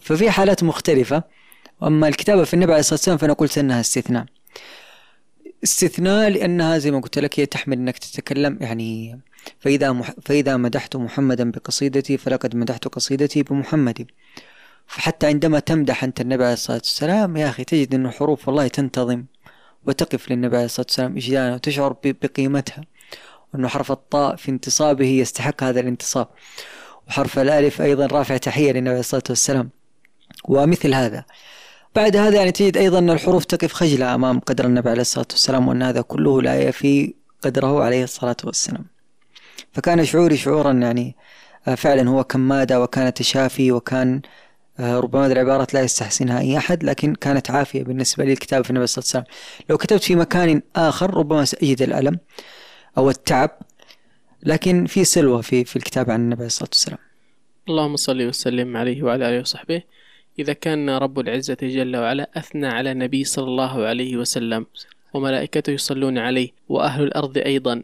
[0.00, 1.22] ففي حالات مختلفة.
[1.80, 4.24] واما الكتابة في النبي عليه الصلاة والسلام فانا قلت إنها استثناء.
[5.64, 9.20] استثناء لأنها زي ما قلت لك هي تحمل إنك تتكلم يعني
[9.60, 14.06] فإذا مح فإذا مدحت محمدا بقصيدتي فلقد مدحت قصيدتي بمحمد.
[14.86, 19.24] فحتى عندما تمدح أنت النبي عليه الصلاة والسلام يا أخي تجد انه حروف والله تنتظم
[19.86, 22.84] وتقف للنبي عليه الصلاة والسلام إجلالا وتشعر بقيمتها.
[23.54, 26.28] وأنه حرف الطاء في انتصابه يستحق هذا الانتصاب.
[27.08, 29.70] وحرف الألف أيضا رافع تحية للنبي عليه الصلاة والسلام.
[30.44, 31.24] ومثل هذا
[31.98, 35.82] بعد هذا يعني تجد أيضا الحروف تقف خجلة أمام قدر النبي عليه الصلاة والسلام وأن
[35.82, 38.86] هذا كله لا يفي قدره عليه الصلاة والسلام.
[39.72, 41.16] فكان شعوري شعورا يعني
[41.68, 44.20] آه، فعلا هو كمادة وكان تشافي وكان
[44.80, 48.70] آه، ربما هذه العبارات لا يستحسنها أي أحد لكن كانت عافية بالنسبة لي الكتابة في
[48.70, 49.64] النبي صلى الله عليه وسلم.
[49.70, 52.18] لو كتبت في مكان آخر ربما سأجد الألم
[52.98, 53.50] أو التعب
[54.42, 56.98] لكن في سلوى في في الكتابة عن النبي صلى الله عليه وسلم.
[57.68, 59.82] اللهم صل وسلم عليه وعلى آله وصحبه.
[60.38, 64.66] إذا كان رب العزة جل وعلا أثنى على النبي صلى الله عليه وسلم
[65.14, 67.82] وملائكته يصلون عليه وأهل الأرض أيضا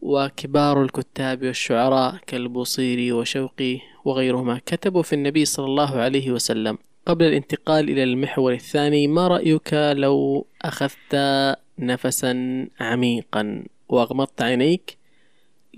[0.00, 6.78] وكبار الكتاب والشعراء كالبوصيري وشوقي وغيرهما كتبوا في النبي صلى الله عليه وسلم.
[7.06, 11.16] قبل الانتقال إلى المحور الثاني ما رأيك لو أخذت
[11.78, 12.32] نفسا
[12.80, 14.99] عميقا وأغمضت عينيك؟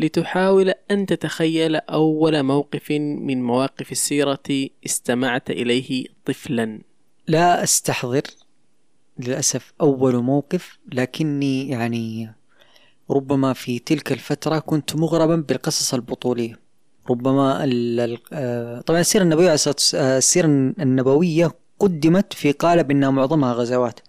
[0.01, 6.81] لتحاول أن تتخيل أول موقف من مواقف السيرة استمعت إليه طفلا.
[7.29, 8.23] لا أستحضر
[9.19, 12.33] للأسف أول موقف لكني يعني
[13.11, 16.59] ربما في تلك الفترة كنت مغرما بالقصص البطولية.
[17.11, 17.65] ربما
[18.33, 19.57] آه، طبعا السيرة النبوية
[19.95, 20.47] آه، السيرة
[20.81, 24.01] النبوية قدمت في قالب إنها معظمها غزوات.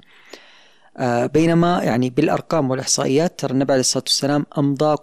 [0.97, 4.95] آه، بينما يعني بالأرقام والإحصائيات ترى النبي عليه الصلاة والسلام أمضى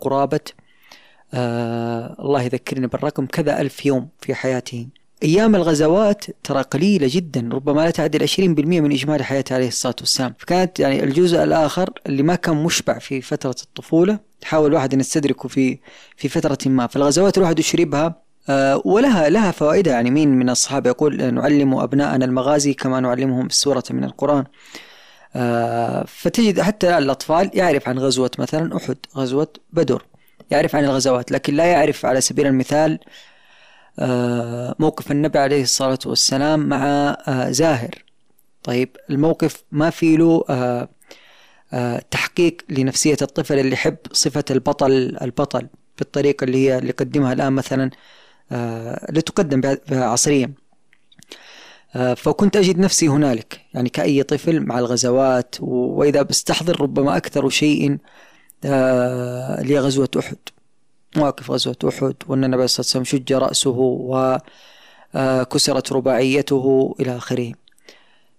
[1.35, 4.87] قرابه الله يذكرني بالرقم كذا ألف يوم في حياته
[5.23, 10.35] أيام الغزوات ترى قليلة جدا ربما لا تعدل 20% من إجمالي حياته عليه الصلاة والسلام.
[10.39, 15.49] فكانت يعني الجزء الآخر اللي ما كان مشبع في فترة الطفولة يحاول الواحد أن يستدركه
[15.49, 15.79] في
[16.17, 16.87] في فترة ما.
[16.87, 19.93] فالغزوات الواحد يشربها آه ولها لها فوائدها.
[19.93, 24.45] يعني مين من الصحابة يقول نعلم أبناءنا المغازي كما نعلمهم سورة من القرآن؟
[25.37, 30.03] آه فتجد حتى الأطفال يعرف عن غزوة مثلا أحد غزوة بدر.
[30.51, 32.99] يعرف عن الغزوات لكن لا يعرف على سبيل المثال
[33.99, 36.85] آه، موقف النبي عليه الصلاة والسلام مع
[37.29, 38.05] آه، زاهر.
[38.63, 40.89] طيب الموقف ما في له آه،
[42.11, 47.91] تحقيق لنفسية الطفل اللي يحب صفة البطل البطل بالطريقة اللي هي اللي قدمها الآن مثلا
[49.09, 50.53] اللي تقدم عصريا.
[52.17, 57.99] فكنت أجد نفسي هنالك يعني كأي طفل مع الغزوات وإذا بستحضر ربما أكثر شيء
[59.65, 60.37] لغزوة أحد
[61.17, 63.77] مواقف غزوة أحد وأن النبي صلى الله عليه وسلم شج رأسه
[65.15, 67.53] وكسرت رباعيته إلى آخره.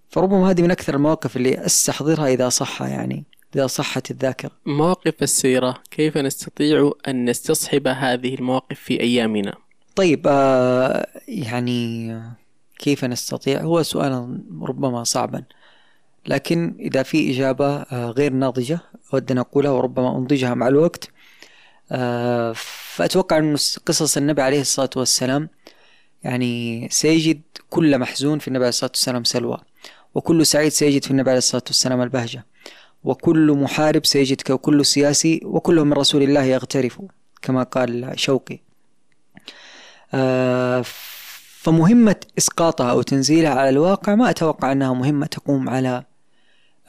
[0.10, 3.23] فربما هذه من أكثر المواقف اللي أستحضرها إذا صح يعني
[3.55, 4.51] إذا صحت الذاكرة.
[4.65, 9.53] مواقف السيرة كيف نستطيع أن نستصحب هذه المواقف في أيامنا؟
[9.95, 12.21] طيب آه يعني
[12.79, 15.43] كيف نستطيع؟ هو سؤال ربما صعبا
[16.27, 18.79] لكن إذا في إجابة آه غير ناضجة
[19.13, 21.10] أود أن أقولها وربما أنضجها مع الوقت.
[21.91, 22.54] آه،
[22.95, 25.50] فأتوقع أن قصص النبي عليه الصلاة والسلام
[26.24, 29.58] يعني سيجد كل محزون في النبي عليه الصلاة والسلام سلوى
[30.15, 32.45] وكل سعيد سيجد في النبي عليه الصلاة والسلام البهجة
[33.04, 37.02] وكل محارب سيجد وكل سياسي وكل من رسول الله يغترف
[37.41, 38.60] كما قال شوقي.
[40.13, 40.84] آه،
[41.62, 46.04] فمهمة إسقاطها أو تنزيلها على الواقع ما أتوقع أنها مهمة تقوم على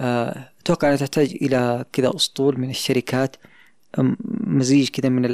[0.02, 3.36] أتوقع أنها تحتاج إلى كذا أسطول من الشركات
[4.40, 5.24] مزيج كذا من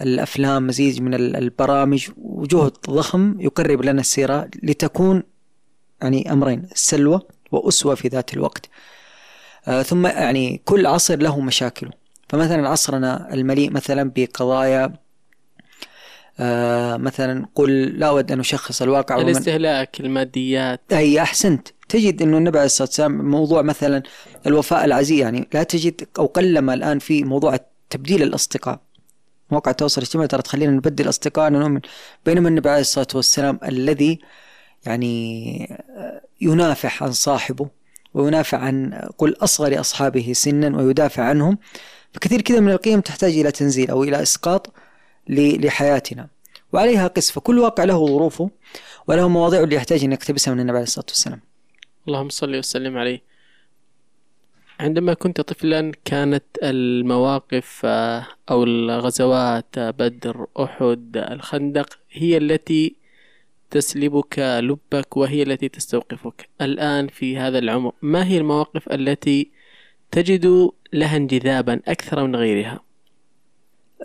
[0.00, 5.22] الأفلام مزيج من البرامج وجهد ضخم يقرب لنا السيرة لتكون
[6.02, 7.20] يعني أمرين سلوى
[7.52, 8.68] وأسوة في ذات الوقت.
[9.68, 11.90] آه ثم يعني كل عصر له مشاكله.
[12.28, 14.92] فمثلا عصرنا المليء مثلا بقضايا
[16.40, 20.80] آه مثلا قل لا أود أن أشخص الواقع الاستهلاك الماديات.
[20.92, 21.68] أي أحسنت.
[21.88, 24.02] تجد أنه النبي عليه الصلاة والسلام موضوع مثلا
[24.46, 27.58] الوفاء العزيز يعني لا تجد أو قلما الآن في موضوع
[27.90, 28.80] تبديل الأصدقاء.
[29.50, 31.80] مواقع التواصل الاجتماعي ترى تخلينا نبدل أصدقائنا نؤمن
[32.26, 34.18] بينما النبي عليه الصلاة والسلام الذي
[34.86, 35.78] يعني
[36.40, 37.68] ينافح عن صاحبه
[38.14, 41.58] وينافع عن قل أصغر أصحابه سنا ويدافع عنهم.
[42.12, 44.72] فكثير كذا من القيم تحتاج إلى تنزيل أو إلى إسقاط.
[45.28, 46.28] لحياتنا.
[46.72, 48.50] وعليها قس فكل واقع له ظروفه
[49.08, 51.40] وله مواضيع اللي يحتاج أن يقتبسها من النبي عليه الصلاة والسلام.
[52.08, 53.22] اللهم صل وسلم عليه.
[54.80, 62.96] عندما كنت طفلا كانت المواقف آه، أو الغزوات آه، بدر أحد الخندق هي التي
[63.70, 66.48] تسلبك لبك وهي التي تستوقفك.
[66.60, 69.50] الآن في هذا العمر ما هي المواقف التي
[70.10, 72.80] تجد لها انجذابا أكثر من غيرها؟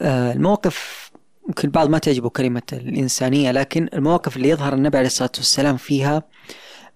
[0.01, 1.11] آه، المواقف
[1.47, 6.23] يمكن البعض ما تعجبه كلمة الإنسانية لكن المواقف اللي يظهر النبي عليه الصلاة والسلام فيها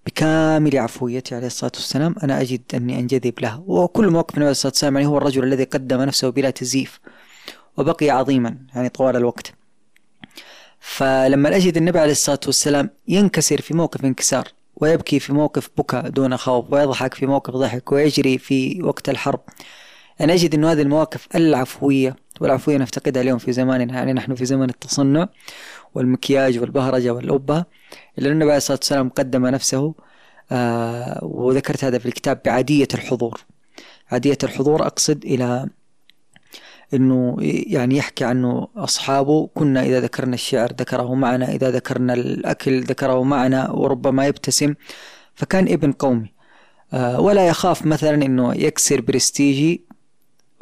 [0.06, 3.64] بكامل عفويته عليه الصلاة والسلام أنا أجد أني أنجذب له.
[3.68, 7.00] وكل موقف النبي عليه الصلاة والسلام يعني هو الرجل الذي قدم نفسه بلا تزييف
[7.78, 9.54] وبقي عظيما يعني طوال الوقت.
[10.80, 16.38] فلما أجد النبي عليه الصلاة والسلام ينكسر في موقف انكسار ويبكي في موقف بكاء دون
[16.38, 19.40] خوف ويضحك في موقف ضحك ويجري في وقت الحرب
[20.22, 24.70] أنا أجد أن هذه المواقف العفوية والعفوية نفتقدها اليوم في زماننا يعني نحن في زمن
[24.70, 25.28] التصنع
[25.96, 27.66] والمكياج والبهرجة والأبة
[28.20, 29.94] إلا النبي عليه الصلاة والسلام قدم نفسه
[30.52, 33.42] آه وذكرت هذا في الكتاب بعادية الحضور.
[34.12, 35.70] عادية الحضور أقصد إلى
[36.94, 43.24] إنه يعني يحكي عنه أصحابه كنا إذا ذكرنا الشعر ذكره معنا إذا ذكرنا الأكل ذكره
[43.24, 44.74] معنا وربما يبتسم.
[45.36, 46.34] فكان ابن قومي
[46.94, 49.87] آه ولا يخاف مثلا إنه يكسر برستيجي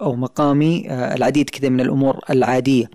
[0.01, 2.89] أو مقامي آه العديد كذا من الأمور العادية.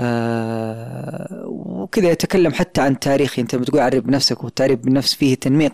[0.00, 5.72] آه وكذا يتكلم حتى عن تاريخي انت بتقول عرف بنفسك والتعريف بالنفس فيه تنميق.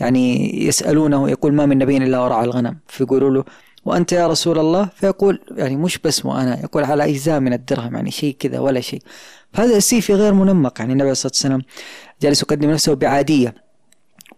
[0.00, 2.76] يعني يسألونه يقول ما من نبي إلا ورعى الغنم.
[2.86, 3.44] فيقولوا له
[3.84, 8.10] وأنت يا رسول الله؟ فيقول يعني مش بس وأنا يقول على أجزاء من الدرهم يعني
[8.10, 9.02] شيء كذا ولا شيء.
[9.52, 11.62] فهذا السيفي غير منمق يعني النبي عليه الصلاة والسلام
[12.22, 13.67] جالس يقدم نفسه بعادية.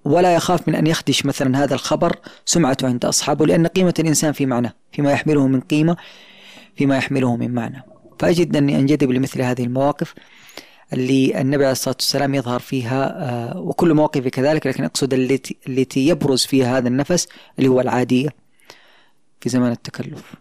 [0.05, 4.47] ولا يخاف من أن يخدش مثلا هذا الخبر سمعته عند أصحابه لأن قيمة الإنسان في
[4.47, 5.97] معنى فيما يحمله من قيمة
[6.77, 7.83] فيما يحمله من معنى
[8.19, 10.15] فأجد أني أنجذب لمثل هذه المواقف
[10.93, 16.09] اللي النبي عليه الصلاة والسلام يظهر فيها آه، وكل مواقفه كذلك لكن أقصد التي, التي
[16.09, 18.29] يبرز فيها هذا النفس اللي هو العادية
[19.41, 20.35] في زمان التكلف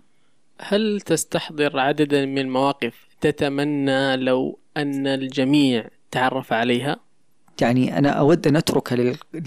[0.61, 7.08] هل تستحضر عددا من المواقف تتمنى لو أن الجميع تعرف عليها؟
[7.61, 8.93] يعني أنا أود أن أترك.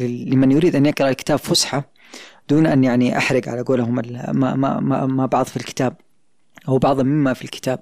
[0.00, 1.92] لمن يريد أن يقرأ الكتاب فسحة
[2.48, 5.96] دون أن يعني أحرق على قولهم ما, ما, ما, ما بعض في الكتاب
[6.68, 7.80] أو بعض مما في الكتاب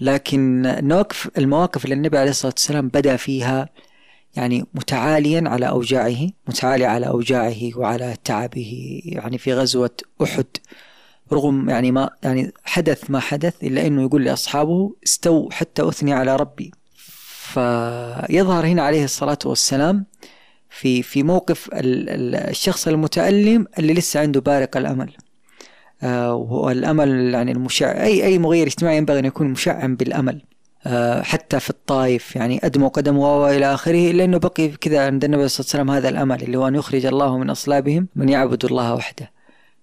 [0.00, 3.68] لكن المواقف المواقف اللي النبي عليه الصلاة والسلام بدأ فيها
[4.36, 9.90] يعني متعاليا على أوجاعه متعالي على أوجاعه وعلى تعبه يعني في غزوة
[10.22, 10.46] أحد
[11.32, 16.36] رغم يعني ما يعني حدث ما حدث إلا أنه يقول لأصحابه استو حتى أثني على
[16.36, 16.72] ربي
[17.56, 20.06] فيظهر هنا عليه الصلاة والسلام
[20.70, 25.12] في في موقف الشخص المتألم اللي لسه عنده بارق الأمل.
[26.02, 30.42] آه، والأمل يعني المشع أي أي مغير اجتماعي ينبغي أن يكون مشعم بالأمل
[30.86, 35.48] آه، حتى في الطائف يعني أدموا قدموا وإلى آخره إلا أنه بقي كذا عند النبي
[35.48, 38.64] صلى الله عليه وسلم هذا الأمل اللي هو أن يخرج الله من أصلابهم من يعبد
[38.64, 39.30] الله وحده.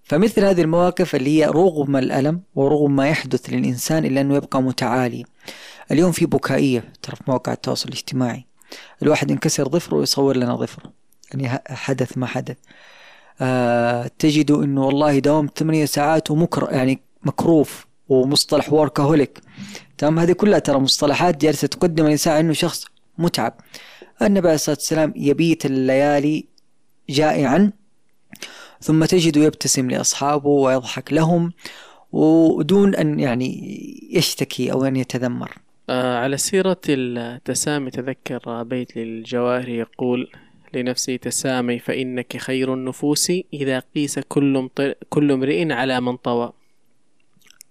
[0.04, 5.24] فمثل هذه المواقف اللي هي رغم الألم ورغم ما يحدث للإنسان إلا أنه يبقى متعالي.
[5.90, 8.46] اليوم في بكائية ترى في مواقع التواصل الاجتماعي.
[9.02, 10.92] الواحد ينكسر ظفره ويصور لنا ظفره.
[11.32, 12.56] يعني حدث ما حدث.
[13.40, 19.40] آه تجد إنه والله داوم ثمانية ساعات ومكر يعني مكروف ومصطلح وركهوليك
[19.98, 22.84] تمام هذه كلها ترى مصطلحات جالسة تقدم الإنسان أنه شخص
[23.18, 23.54] متعب.
[24.22, 26.44] النبي عليه الصلاة والسلام يبيت الليالي
[27.10, 27.72] جائعا
[28.80, 31.52] ثم تجده يبتسم لأصحابه ويضحك لهم
[32.12, 33.50] ودون أن يعني
[34.12, 35.58] يشتكي أو أن يتذمر.
[35.90, 40.30] آه على سيرة التسامي تذكر بيت للجواهر يقول
[40.74, 44.70] لنفسي تسامي فإنك خير النفوس إذا قيس كل
[45.08, 46.52] كل امرئ على من طوى.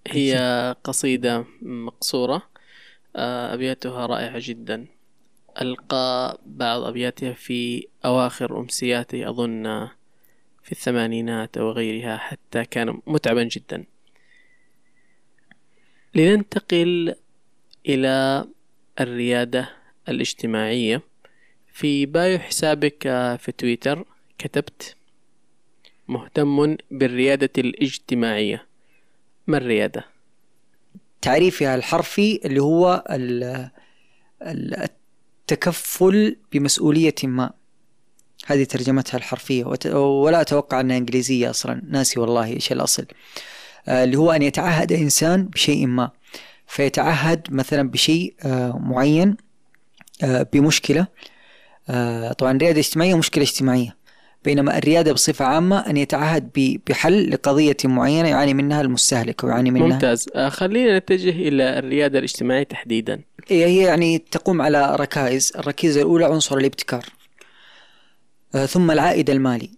[0.08, 2.43] هي قصيدة مقصورة
[3.15, 4.88] آه، أبياتها رائعة جدا.
[5.62, 9.88] ألقى بعض أبياتها في أواخر أمسياتي أظن
[10.64, 13.86] في الثمانينات أو غيرها حتى كان متعبا جدا.
[16.16, 17.16] لننتقل
[17.88, 18.45] إلى
[18.99, 19.69] الريادة
[20.09, 21.01] الاجتماعية.
[21.73, 23.03] في بايو حسابك
[23.39, 24.05] في تويتر
[24.38, 24.95] كتبت
[26.07, 28.67] مهتم بالريادة الاجتماعية.
[29.47, 30.05] ما الريادة؟
[31.21, 33.03] تعريفها الحرفي اللي هو
[34.41, 37.51] التكفل بمسؤولية ما.
[38.45, 39.63] هذه ترجمتها الحرفية.
[39.95, 41.81] ولا أتوقع أنها إنجليزية أصلا.
[41.89, 43.05] ناسي والله إيش الأصل.
[43.88, 46.11] آه، اللي هو أن يتعهد إنسان بشيء ما.
[46.68, 49.38] فيتعهد مثلا بشيء آه، معين
[50.24, 51.07] آه، بمشكلة.
[51.89, 53.95] آه، طبعا الريادة الاجتماعية مشكلة اجتماعية
[54.43, 56.49] بينما الريادة بصفة عامة أن يتعهد
[56.88, 60.30] بحل لقضية معينة يعاني منها المستهلك ويعاني منها ممتاز.
[60.47, 63.22] خلينا نتجه إلى الريادة الاجتماعية تحديدا.
[63.47, 65.53] هي هي يعني تقوم على ركائز.
[65.55, 67.05] الركيزة الأولى عنصر الابتكار
[68.68, 69.70] ثم العائد المالي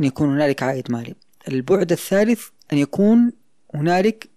[0.00, 1.14] أن يكون هنالك عائد مالي.
[1.48, 3.32] البعد الثالث أن يكون
[3.74, 4.28] هنالك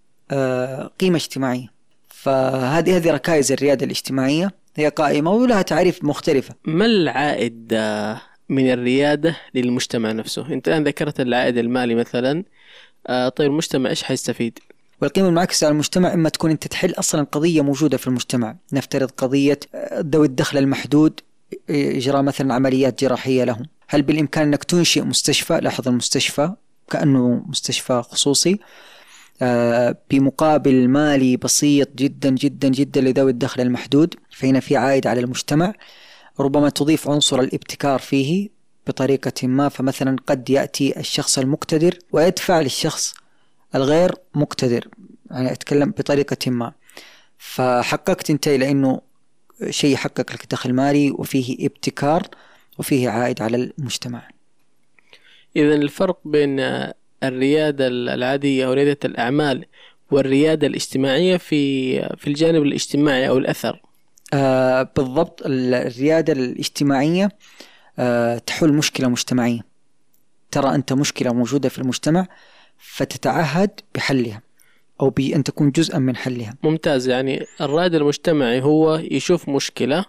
[0.99, 1.80] قيمة اجتماعية.
[2.22, 4.51] فهذه هذه ركائز الريادة الاجتماعية.
[4.76, 6.55] هي قائمة ولها تعريف مختلفة.
[6.65, 12.43] ما العائد آه، من الريادة للمجتمع نفسه؟ أنت الآن ذكرت العائد المالي مثلا.
[13.07, 14.59] آه، طيب المجتمع إيش حيستفيد؟
[15.01, 18.55] والقيمة المعكسة على المجتمع إما تكون أنت تحل أصلا قضية موجودة في المجتمع.
[18.74, 21.19] نفترض قضية آه، ذوي الدخل المحدود
[21.69, 23.65] إجراء مثلا عمليات جراحية لهم.
[23.88, 26.51] هل بالإمكان أنك تنشئ مستشفى؟ لاحظ المستشفى
[26.89, 28.59] كأنه مستشفى خصوصي.
[30.10, 35.74] بمقابل مالي بسيط جدا جدا جدا لذوي الدخل المحدود فهنا في عائد على المجتمع.
[36.39, 38.50] ربما تضيف عنصر الابتكار فيه
[38.88, 43.14] بطريقة ما فمثلا قد يأتي الشخص المقتدر ويدفع للشخص
[43.76, 44.88] الغير مقتدر.
[45.32, 46.74] يعني أتكلم بطريقة ما.
[47.38, 49.02] فحققت أنت إلى أنه
[49.70, 52.28] شيء يحقق لك دخل مالي وفيه ابتكار
[52.80, 54.28] وفيه عائد على المجتمع.
[55.56, 59.65] إذا الفرق بين آه، الريادة العادية أو ريادة الأعمال
[60.11, 63.82] والريادة الاجتماعية في في الجانب الاجتماعي أو الأثر.
[64.34, 67.30] آه بالضبط ال- الريادة الاجتماعية
[67.99, 69.59] آه تحل مشكلة مجتمعية.
[70.51, 72.28] ترى أنت مشكلة موجودة في المجتمع
[72.78, 74.41] فتتعهد بحلها
[75.01, 76.55] أو بأن تكون جزءا من حلها.
[76.63, 80.05] ممتاز يعني الرائد المجتمعي هو يشوف مشكلة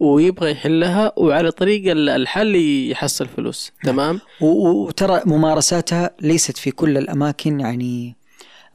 [0.00, 2.56] ويبغى يحلها وعلى طريق ال- الحل
[2.90, 3.72] يحصل فلوس.
[3.84, 8.16] تمام؟ و- و- وترى ممارساتها ليست في كل الأماكن يعني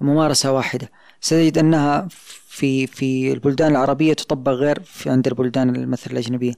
[0.01, 0.91] ممارسة واحدة.
[1.21, 2.07] ستجد أنها
[2.47, 6.53] في في البلدان العربية تطبق غير في عند البلدان مثل الأجنبية.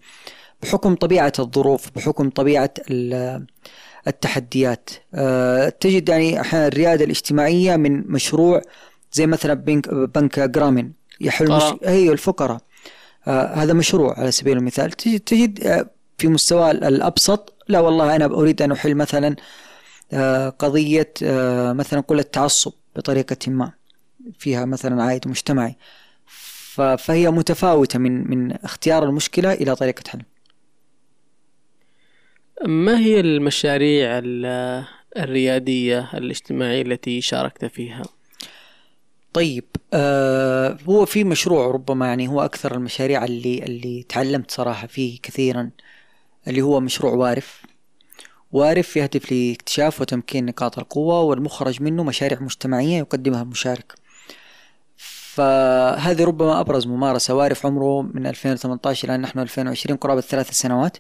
[0.64, 3.46] بحكم طبيعة الظروف بحكم طبيعة ال-
[4.08, 8.62] التحديات أه، تجد يعني أحيانا الريادة الاجتماعية من مشروع
[9.14, 10.94] زي مثلا بنك بنك جرامين.
[11.22, 11.64] يحل مش...
[11.84, 12.56] هي الفقراء.
[12.56, 12.62] آه
[13.32, 14.92] هذا مشروع على سبيل المثال.
[14.92, 19.36] تجد, آه في مستوى الأبسط لا والله أنا أريد أن أحل مثلا
[20.14, 23.72] آه قضية آه مثلا قل التعصب بطريقة ما
[24.40, 25.76] فيها مثلا عائد مجتمعي.
[26.98, 30.22] فهي متفاوتة من من اختيار المشكلة إلى طريقة حل.
[32.66, 34.86] ما هي المشاريع ال-
[35.18, 38.04] الريادية الاجتماعية التي شاركت فيها؟
[39.34, 45.20] طيب آه هو في مشروع ربما يعني هو أكثر المشاريع اللي اللي تعلمت صراحة فيه
[45.24, 45.70] كثيرا
[46.48, 47.62] اللي هو مشروع وارف.
[48.52, 53.96] وارف يهدف لاكتشاف وتمكين نقاط القوة والمخرج منه مشاريع مجتمعية يقدمها المشارك.
[54.98, 57.36] فهذه ربما أبرز ممارسة.
[57.36, 60.98] وارف عمره من 2018 إلى نحن 2020 قرابة ثلاث سنوات.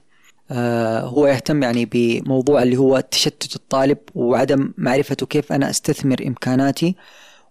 [0.51, 6.95] آه هو يهتم يعني بموضوع اللي هو تشتت الطالب وعدم معرفته كيف أنا أستثمر إمكاناتي.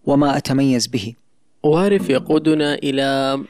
[0.07, 1.15] وما أتميز به.
[1.63, 3.41] وارف يقودنا إلى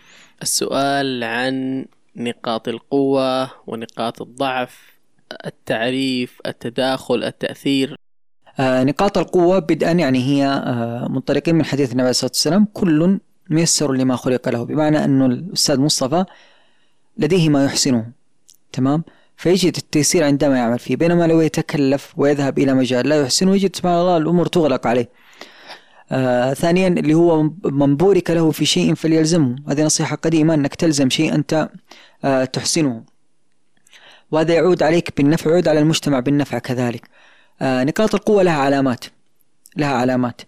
[0.42, 1.84] السؤال عن
[2.16, 4.78] نقاط القوة ونقاط الضعف
[5.46, 7.96] التعريف التداخل التأثير.
[8.60, 13.18] آه نقاط القوة بدءا يعني هي آه منطلقين من حديث النبي عليه الصلاة والسلام كل
[13.50, 16.24] ميسر لما خلق له بمعنى أنه الأستاذ مصطفى
[17.18, 18.06] لديه ما يحسنه
[18.72, 19.04] تمام؟
[19.36, 23.94] فيجد التيسير عندما يعمل فيه بينما لو يتكلف ويذهب إلى مجال لا يحسنه يجد سبحان
[23.94, 25.08] الله الأمور تغلق عليه.
[26.10, 29.56] آه ثانيا اللي هو من بورك له في شيء فليلزمه.
[29.68, 31.68] هذه نصيحة قديمة أنك تلزم شيء أنت
[32.24, 33.02] آه تحسنه.
[34.30, 37.08] وهذا يعود عليك بالنفع ويعود على المجتمع بالنفع كذلك.
[37.62, 39.04] آه نقاط القوة لها علامات
[39.76, 40.40] لها علامات.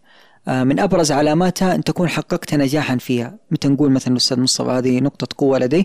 [0.49, 3.39] آه من أبرز علاماتها أن تكون حققت نجاحا فيها.
[3.51, 5.85] متى نقول مثلا الأستاذ مصطفى هذه نقطة قوة لديه.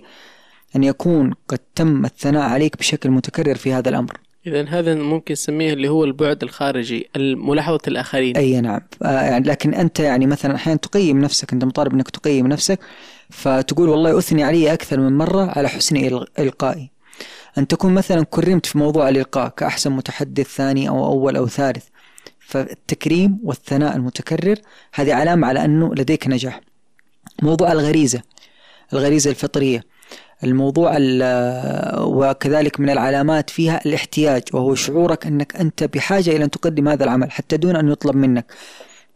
[0.76, 4.23] أن يكون قد تم الثناء عليك بشكل متكرر في هذا الأمر.
[4.48, 8.38] إذا هذا ممكن نسميه اللي هو البعد الخارجي ملاحظة الآخرين.
[8.38, 8.82] أي نعم.
[9.04, 12.80] آه يعني لكن أنت يعني مثلا أحيانا تقيم نفسك أنت مطالب أنك تقيم نفسك
[13.30, 16.90] فتقول والله أثني علي أكثر من مرة على حسن إل- إلقائي.
[17.58, 21.86] أن تكون مثلا كرمت في موضوع الإلقاء كأحسن متحدث ثاني أو أول أو ثالث.
[22.40, 24.56] فالتكريم والثناء المتكرر
[24.94, 26.62] هذه علامة على أنه لديك نجاح.
[27.42, 28.22] موضوع الغريزة
[28.94, 29.93] الغريزة الفطرية.
[30.44, 36.88] الموضوع ال- وكذلك من العلامات فيها الاحتياج وهو شعورك أنك أنت بحاجة إلى أن تقدم
[36.88, 38.46] هذا العمل حتى دون أن يطلب منك.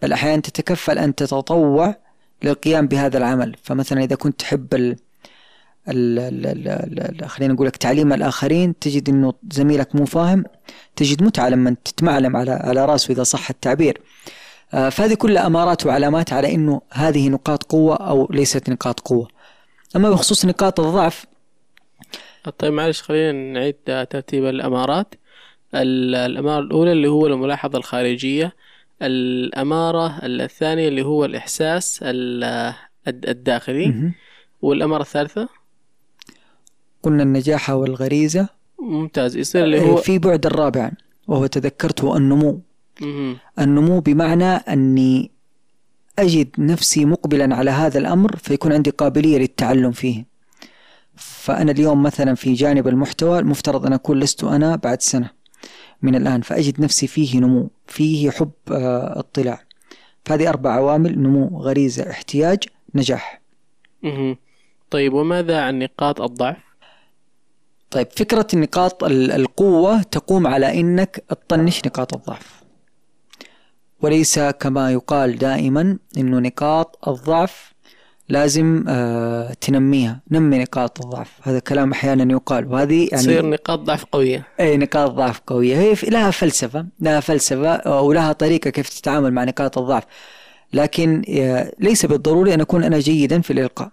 [0.01, 1.95] بل أحيانا تتكفل أن تتطوع
[2.43, 3.55] للقيام بهذا العمل.
[3.63, 4.95] فمثلا إذا كنت تحب ال
[5.89, 6.67] ال ال
[7.21, 10.43] ال خلينا نقول لك تعليم الآخرين تجد أنه زميلك مو فاهم
[10.95, 14.01] تجد متعة لما تتمعلم على على رأسه إذا صح التعبير.
[14.73, 19.28] آه، فهذه كلها أمارات وعلامات على إنه هذه نقاط قوة أو ليست نقاط قوة.
[19.96, 21.26] أما بخصوص نقاط الضعف.
[22.58, 25.16] طيب معلش خلينا نعيد ترتيب الأمارات.
[25.76, 28.56] الأمارة الأولى اللي هو الملاحظة الخارجية
[29.02, 32.00] الأمارة الثانية اللي هو الإحساس
[33.08, 34.14] الداخلي.
[34.62, 35.50] والأمارة الثالثة؟
[37.04, 38.50] قلنا النجاح والغريزة.
[38.80, 39.38] ممتاز.
[39.38, 40.92] يصير اللي هو في بعد الرابع
[41.28, 42.62] وهو تذكرته النمو.
[43.60, 45.32] النمو بمعنى أني
[46.20, 50.26] أجد نفسي مقبلا على هذا الأمر فيكون عندي قابلية للتعلم فيه.
[51.15, 55.30] فأنا اليوم مثلا في جانب المحتوى المفترض أن أكون لست أنا بعد سنة
[56.01, 59.59] من الآن فأجد نفسي فيه نمو فيه حب آه، اطلاع.
[60.26, 62.63] فهذه أربع عوامل نمو غريزة احتياج
[62.95, 63.41] نجاح.
[64.91, 66.57] طيب وماذا عن نقاط الضعف؟
[67.91, 72.63] طيب فكرة نقاط ال- القوة تقوم على إنك تطنش نقاط الضعف.
[74.02, 77.74] وليس كما يقال دائما إنه نقاط الضعف
[78.30, 81.32] لازم آه تنميها نمي نقاط الضعف.
[81.43, 82.68] هذا كلام أحيانا يقال.
[82.74, 84.48] وهذه تصير يعني نقاط ضعف قوية.
[84.60, 85.78] اي نقاط ضعف قوية.
[85.78, 90.04] هي لها فلسفة لها فلسفة ولها طريقة كيف تتعامل مع نقاط الضعف.
[90.74, 93.89] لكن آه، ليس بالضروري أن أكون أنا جيدا في الإلقاء.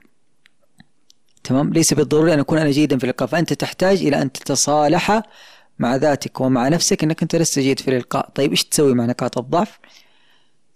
[1.45, 3.29] تمام؟ ليس بالضروري أن أكون أنا جيدا في الإلقاء.
[3.29, 5.23] فأنت تحتاج إلى أن تتصالح
[5.79, 8.31] مع ذاتك ومع نفسك إنك أنت لست جيد في الإلقاء.
[8.35, 9.79] طيب إيش تسوي مع نقاط الضعف؟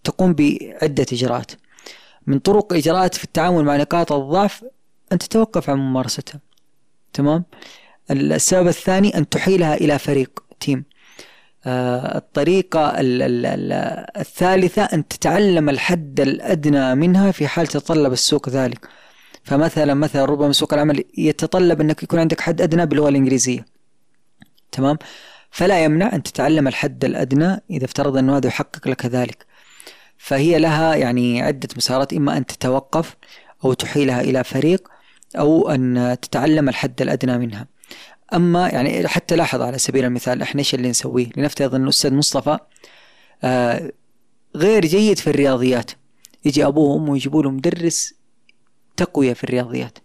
[0.04, 1.52] تقوم بعدة إجراءات.
[2.26, 4.64] من طرق إجراءات في التعامل مع نقاط الضعف
[5.12, 6.40] أن تتوقف عن ممارستها.
[7.12, 7.44] تمام؟
[8.10, 10.84] السبب الثاني أن تحيلها إلى فريق تيم.
[11.66, 18.48] آه، الطريقة ال- ال- ال- الثالثة أن تتعلم الحد الأدنى منها في حال تطلب السوق
[18.48, 18.88] ذلك.
[19.44, 23.77] فمثلا مثلا ربما سوق العمل يتطلب أنك يكون عندك حد أدنى باللغة الإنجليزية.
[24.72, 24.98] تمام؟
[25.50, 29.46] فلا يمنع أن تتعلم الحد الأدنى إذا افترض أنه هذا يحقق لك ذلك.
[30.18, 33.16] فهي لها يعني عدة مسارات إما أن تتوقف
[33.64, 34.88] أو تحيلها إلى فريق
[35.38, 37.66] أو أن تتعلم الحد الأدنى منها.
[38.34, 42.58] أما يعني حتى لاحظ على سبيل المثال إحنا إيش اللي نسويه؟ لنفترض أن الأستاذ مصطفى
[43.44, 43.92] آه
[44.56, 45.90] غير جيد في الرياضيات.
[46.44, 48.14] يجي ابوه وامه يجيبوا له مدرس
[48.96, 49.98] تقوية في الرياضيات.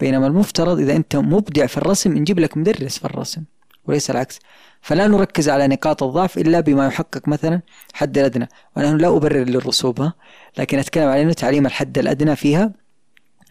[0.00, 3.42] بينما المفترض إذا أنت مبدع في الرسم نجيب لك مدرس في الرسم.
[3.88, 4.38] وليس العكس.
[4.80, 7.60] فلا نركز على نقاط الضعف إلا بما يحقق مثلا
[7.92, 8.48] حد الأدنى.
[8.76, 10.12] وأنا لا أبرر للرسوب
[10.58, 12.72] لكن أتكلم على أنه تعليم الحد الأدنى فيها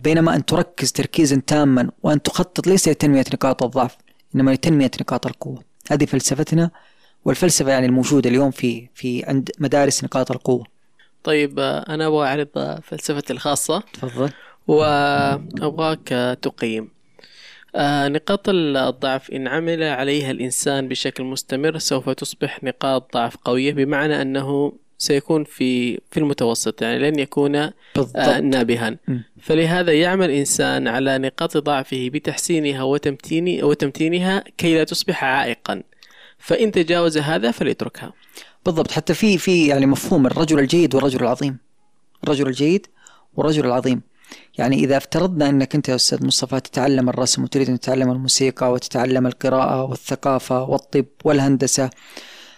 [0.01, 3.97] بينما أن تركز تركيزا تاما وأن تخطط ليس لتنمية نقاط الضعف
[4.35, 5.63] إنما لتنمية نقاط القوة.
[5.91, 6.71] هذه فلسفتنا
[7.25, 10.65] والفلسفة يعني الموجودة اليوم في في عند مدارس نقاط القوة.
[11.23, 13.83] طيب أنا أبغى أعرض آه، فلسفتي الخاصة.
[13.93, 14.31] تفضل.
[14.67, 16.94] وأبغاك آه، تقيم.
[17.75, 24.21] آه، نقاط الضعف إن عمل عليها الإنسان بشكل مستمر سوف تصبح نقاط ضعف قوية بمعنى
[24.21, 28.17] أنه سيكون في في المتوسط يعني لن يكون آه، بالضبط.
[28.27, 28.97] نابها.
[29.41, 35.83] فلهذا يعمل الإنسان على نقاط ضعفه بتحسينها وتمتين وتمتينها كي لا تصبح عائقا.
[36.37, 38.13] فإن تجاوز هذا فليتركها.
[38.65, 38.91] بالضبط.
[38.91, 41.57] حتى في في يعني مفهوم الرجل الجيد والرجل العظيم.
[42.23, 42.87] الرجل الجيد
[43.35, 44.01] والرجل العظيم.
[44.57, 49.27] يعني إذا افترضنا أنك أنت يا أستاذ مصطفى تتعلم الرسم وتريد أن تتعلم الموسيقى وتتعلم
[49.27, 51.89] القراءة والثقافة والطب والهندسة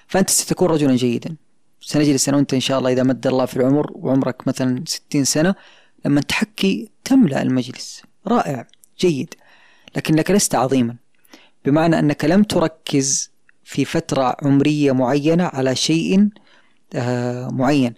[0.08, 1.36] فأنت ستكون رجلا جيدا.
[1.82, 5.56] سنجلس أنا وأنت إن شاء الله إذا مد الله في العمر وعمرك مثلا ستين سنة
[6.06, 8.02] لما تحكي تملأ المجلس.
[8.28, 8.68] رائع
[9.00, 9.34] جيد.
[9.96, 10.96] لكنك لست عظيما.
[11.66, 13.32] بمعنى أنك لم تركز
[13.64, 16.30] في فترة عمرية معينة على شيء
[16.96, 17.94] آه، معين.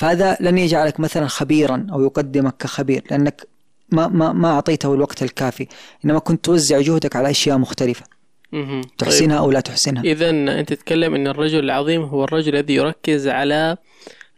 [0.00, 3.46] فهذا لن يجعلك مثلا خبيرا أو يقدمك كخبير لأنك
[3.92, 5.66] ما ما ما أعطيته الوقت الكافي
[6.04, 8.04] إنما كنت توزع جهدك على أشياء مختلفة.
[8.52, 8.84] طيب.
[8.98, 13.76] تحسنها أو لا تحسنها إذا أنت تتكلم أن الرجل العظيم هو الرجل الذي يركز على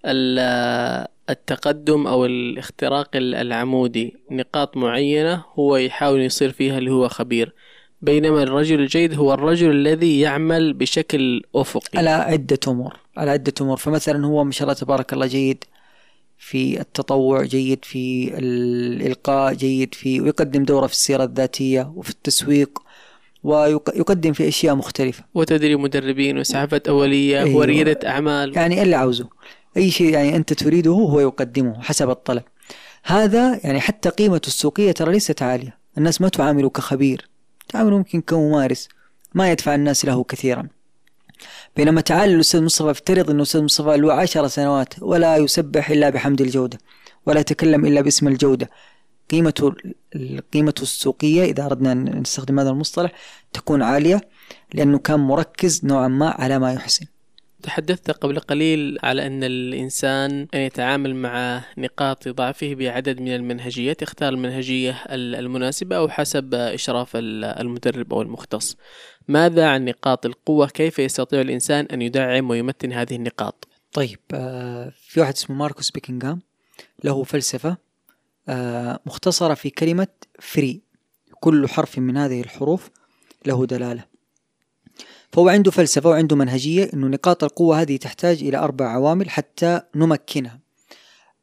[0.06, 7.52] ال- التقدم أو الاختراق العمودي نقاط معينة هو يحاول يصير فيها اللي هو خبير
[8.02, 11.98] بينما الرجل الجيد هو الرجل الذي يعمل بشكل أفقي.
[11.98, 13.76] على عدة أمور على عدة أمور.
[13.76, 15.64] فمثلا هو ما شاء الله تبارك الله جيد
[16.38, 22.78] في التطوع جيد في الإلقاء جيد في ويقدم دوره في السيره الذاتية وفي التسويق
[23.42, 25.24] ويقدم في أشياء مختلفة.
[25.34, 27.56] وتدريب مدربين وإسعافات أولية أيوة.
[27.56, 28.56] وريادة أعمال.
[28.56, 29.28] يعني اللي عاوزه.
[29.76, 32.42] أي شيء يعني أنت تريده هو يقدمه حسب الطلب.
[33.04, 35.78] هذا يعني حتى قيمته السوقية ترى ليست عالية.
[35.98, 37.31] الناس ما تعامله كخبير
[37.72, 38.88] تعامله ممكن كممارس
[39.34, 40.68] ما يدفع الناس له كثيرا.
[41.76, 46.40] بينما تعال الأستاذ مصطفى افترض انه الأستاذ مصطفى له عشر سنوات ولا يسبح إلا بحمد
[46.40, 46.78] الجودة
[47.26, 48.70] ولا يتكلم إلا باسم الجودة.
[49.30, 49.74] قيمته
[50.52, 53.12] قيمته السوقية إذا أردنا أن نستخدم هذا المصطلح
[53.52, 54.20] تكون عالية
[54.74, 57.06] لأنه كان مركز نوعا ما على ما يحسن.
[57.62, 65.04] تحدثت قبل قليل على أن الإنسان يتعامل مع نقاط ضعفه بعدد من المنهجيات يختار المنهجية
[65.10, 68.76] المناسبة أو حسب إشراف المدرب أو المختص.
[69.28, 75.20] ماذا عن نقاط القوة؟ كيف يستطيع الإنسان أن يدعم ويمتن هذه النقاط؟ طيب آه في
[75.20, 76.42] واحد اسمه ماركوس بيكنغهام
[77.04, 77.76] له فلسفة
[78.48, 80.08] آه مختصرة في كلمة
[80.40, 80.82] فري
[81.40, 82.90] كل حرف من هذه الحروف
[83.46, 84.11] له دلالة.
[85.32, 90.60] فهو عنده فلسفة وعنده منهجية أنه نقاط القوة هذه تحتاج إلى أربع عوامل حتى نمكنها.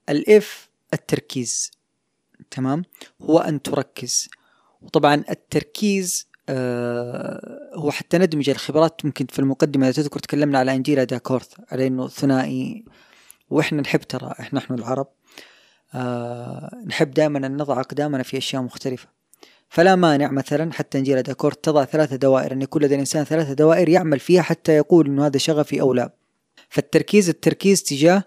[0.10, 1.72] الإف التركيز
[2.52, 2.84] تمام؟
[3.22, 4.30] هو أن تركز.
[4.82, 9.90] وطبعا التركيز آه هو حتى ندمج الخبرات ممكن في المقدمة.
[9.90, 12.86] إذا تذكر تكلمنا على أنجيلا داكورث على أنه ثنائي
[13.50, 15.08] وإحنا نحب ترى إحنا نحن العرب
[15.94, 19.19] آه نحب دائما أن نضع أقدامنا في أشياء مختلفة.
[19.70, 23.90] فلا مانع مثلا حتى نجي داكورث تضع ثلاثة دوائر أن يكون لدى الإنسان ثلاثة دوائر
[23.90, 26.14] يعمل فيها حتى يقول أنه هذا شغفي أو لا.
[26.70, 28.24] فالتركيز التركيز تجاه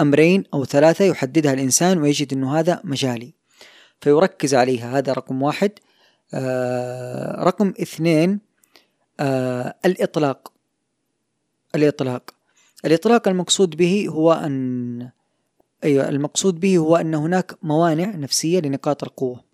[0.00, 3.34] أمرين أو ثلاثة يحددها الإنسان ويجد أنه هذا مجالي.
[4.00, 5.72] فيركز عليها هذا رقم واحد.
[6.34, 8.40] آه رقم اثنين
[9.20, 10.52] آه الإطلاق.
[11.74, 12.30] الإطلاق.
[12.84, 15.10] الإطلاق المقصود به هو أن
[15.84, 19.53] أيوة المقصود به هو أن هناك موانع نفسية لنقاط القوة.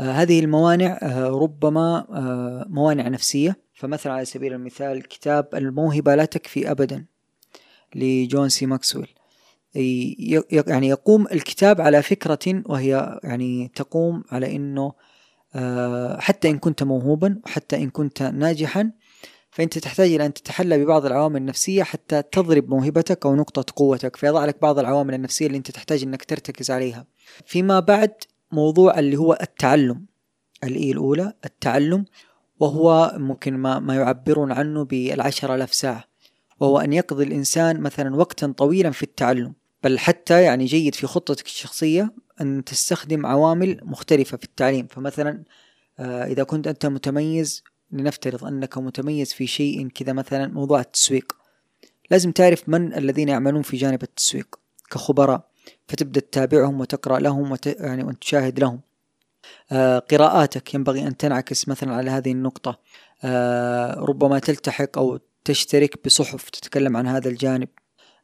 [0.00, 3.56] هذه الموانع آه، ربما آه، موانع نفسية.
[3.74, 7.04] فمثلا على سبيل المثال كتاب الموهبة لا تكفي أبدا
[7.94, 9.08] لجون سي ماكسويل.
[10.52, 14.92] يعني يقوم الكتاب على فكرة وهي يعني تقوم على أنه
[16.18, 18.90] حتى إن كنت موهوبا وحتى إن كنت ناجحا
[19.50, 24.44] فأنت تحتاج إلى أن تتحلى ببعض العوامل النفسية حتى تضرب موهبتك أو نقطة قوتك فيضع
[24.44, 27.06] لك بعض العوامل النفسية اللي أنت تحتاج أنك ترتكز عليها.
[27.46, 28.12] فيما بعد
[28.52, 30.06] موضوع اللي هو التعلم
[30.64, 32.04] الإي الأولى التعلم
[32.60, 36.04] وهو ممكن ما, ما يعبرون عنه بالعشرة آلاف ساعة
[36.60, 41.46] وهو أن يقضي الإنسان مثلا وقتا طويلا في التعلم بل حتى يعني جيد في خطتك
[41.46, 44.86] الشخصية أن تستخدم عوامل مختلفة في التعليم.
[44.86, 45.44] فمثلا
[45.98, 51.32] آه، إذا كنت أنت متميز لنفترض أنك متميز في شيء كذا مثلا موضوع التسويق.
[52.10, 55.49] لازم تعرف من الذين يعملون في جانب التسويق كخبراء
[55.88, 57.66] فتبدأ تتابعهم وتقرأ لهم وت...
[57.66, 58.80] يعني وتشاهد لهم.
[59.72, 62.78] آه قراءاتك ينبغي أن تنعكس مثلا على هذه النقطة.
[63.24, 67.68] آه ربما تلتحق أو تشترك بصحف تتكلم عن هذا الجانب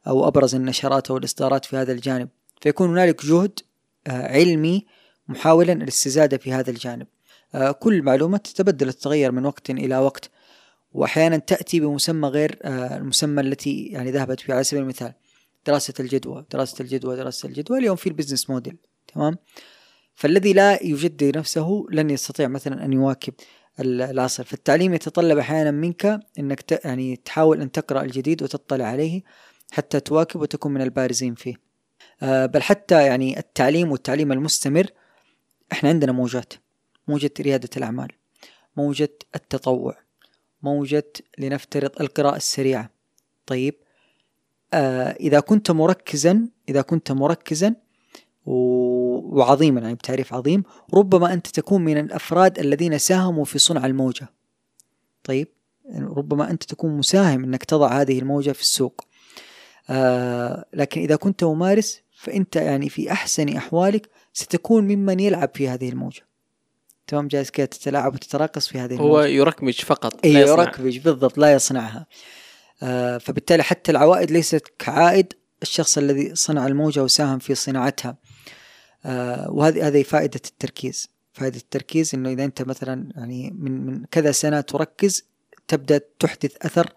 [0.07, 2.29] أو أبرز النشرات أو الإصدارات في هذا الجانب.
[2.61, 3.59] فيكون هنالك جهد
[4.07, 4.85] آه علمي
[5.27, 7.07] محاولا الاستزادة في هذا الجانب.
[7.55, 10.29] آه كل معلومة تتبدل تتغير من وقت إلى وقت.
[10.93, 15.13] وأحيانا تأتي بمسمى غير آه المسمى التي يعني ذهبت فيه على سبيل المثال.
[15.67, 17.79] دراسة الجدوى دراسة الجدوى دراسة الجدوى.
[17.79, 19.37] اليوم في البزنس موديل تمام؟
[20.15, 23.33] فالذي لا يجدد نفسه لن يستطيع مثلا أن يواكب
[23.79, 24.43] العصر.
[24.43, 29.21] فالتعليم يتطلب أحيانا منك أنك يعني تحاول أن تقرأ الجديد وتطلع عليه
[29.71, 31.55] حتى تواكب وتكون من البارزين فيه.
[32.21, 34.87] آه، بل حتى يعني التعليم والتعليم المستمر
[35.71, 36.53] إحنا عندنا موجات.
[37.07, 38.07] موجة ريادة الأعمال
[38.77, 39.97] موجة التطوع
[40.63, 42.89] موجة لنفترض القراءة السريعة.
[43.45, 43.75] طيب
[44.73, 47.75] إذا كنت مركزا إذا كنت مركزا
[48.45, 50.63] وعظيما يعني بتعريف عظيم
[50.93, 54.27] ربما أنت تكون من الأفراد الذين ساهموا في صنع الموجة.
[55.23, 55.47] طيب
[55.95, 59.01] ربما أنت تكون مساهم أنك تضع هذه الموجة في السوق.
[59.89, 65.89] آه لكن إذا كنت ممارس فأنت يعني في أحسن أحوالك ستكون ممن يلعب في هذه
[65.89, 66.21] الموجة.
[67.07, 69.09] تمام جالس كذا تتلاعب وتتراقص في هذه الموجة.
[69.09, 71.99] هو يركمج فقط أي يركمج بالضبط لا يصنعها.
[71.99, 72.05] آه
[73.19, 78.17] فبالتالي حتى العوائد ليست كعائد الشخص الذي صنع الموجة وساهم في صناعتها.
[79.05, 81.09] آه وهذه هذه فائدة التركيز.
[81.33, 85.25] فائدة التركيز إنه إذا أنت مثلا يعني من من كذا سنة تركز
[85.67, 86.89] تبدأ تحدث أثر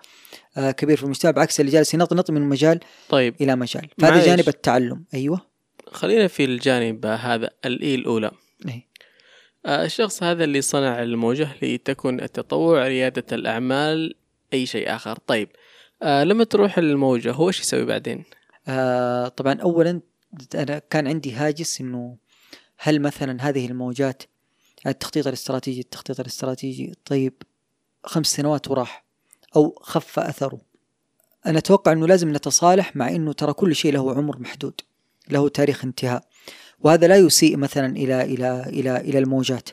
[0.56, 3.34] آه كبير في المجتمع بعكس اللي جالس ينطنط من مجال طيب.
[3.40, 3.88] إلى مجال.
[3.98, 5.04] فهذا جانب التعلم.
[5.14, 5.40] أيوه.
[5.86, 8.30] خلينا في الجانب هذا الاي الأولى؟
[8.68, 8.86] إيه؟
[9.66, 14.14] آه الشخص هذا اللي صنع الموجة لتكون التطوع ريادة الأعمال
[14.52, 15.18] أي شيء آخر.
[15.26, 15.48] طيب.
[16.02, 18.24] آه لما تروح الموجة هو إيش يسوي بعدين؟
[18.68, 20.00] آه طبعا أولا
[20.54, 22.16] أنا كان عندي هاجس إنه
[22.78, 24.22] هل مثلا هذه الموجات
[24.86, 27.34] التخطيط الاستراتيجي التخطيط الاستراتيجي طيب
[28.04, 29.04] خمس سنوات وراح
[29.56, 30.60] أو خف أثره.
[31.46, 34.80] أنا أتوقع أنه لازم نتصالح مع أنه ترى كل شيء له عمر محدود
[35.30, 36.24] له تاريخ انتهاء.
[36.80, 39.68] وهذا لا يسيء مثلا إلى إلى إلى إلى الموجات.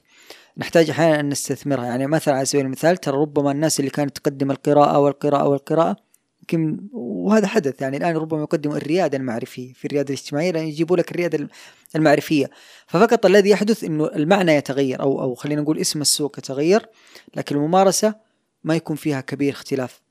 [0.58, 1.86] نحتاج أحيانا أن نستثمرها.
[1.86, 6.07] يعني مثلا على سبيل المثال ترى ربما الناس اللي كانت تقدم القراءة والقراءة والقراءة
[6.54, 7.82] يمكن وهذا حدث.
[7.82, 11.48] يعني الآن ربما يقدموا الريادة المعرفية في الريادة الاجتماعية لأن يجيبوا لك الريادة
[11.96, 12.50] المعرفية.
[12.88, 16.86] ففقط الذي يحدث إنه المعنى يتغير أو أو خلينا نقول اسم السوق يتغير
[17.36, 18.16] لكن الممارسة
[18.64, 20.02] ما يكون فيها كبير اختلاف.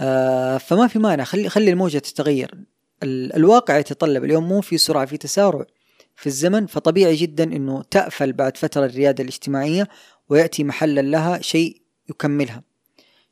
[0.00, 1.24] آه فما في مانع.
[1.24, 2.54] خلي خلي الموجة تتغير.
[3.02, 5.64] ال- الواقع يتطلب اليوم مو في سرعة في تسارع
[6.16, 6.66] في الزمن.
[6.66, 9.88] فطبيعي جدا إنه تأفل بعد فترة الريادة الاجتماعية
[10.28, 12.75] ويأتي محلا لها شيء يكملها.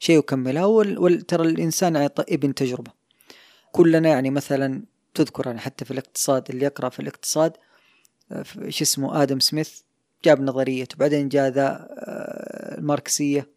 [0.04, 2.90] شيء يكملها وال- وال- ترى الإنسان يعني ط- ابن تجربة.
[3.72, 4.82] كلنا يعني مثلا
[5.14, 7.52] تذكر يعني حتى في الاقتصاد اللي يقرأ في الاقتصاد
[8.32, 9.80] آه، شو اسمه آدم سميث
[10.24, 13.48] جاب نظريته بعدين جاء ذا آه، الماركسية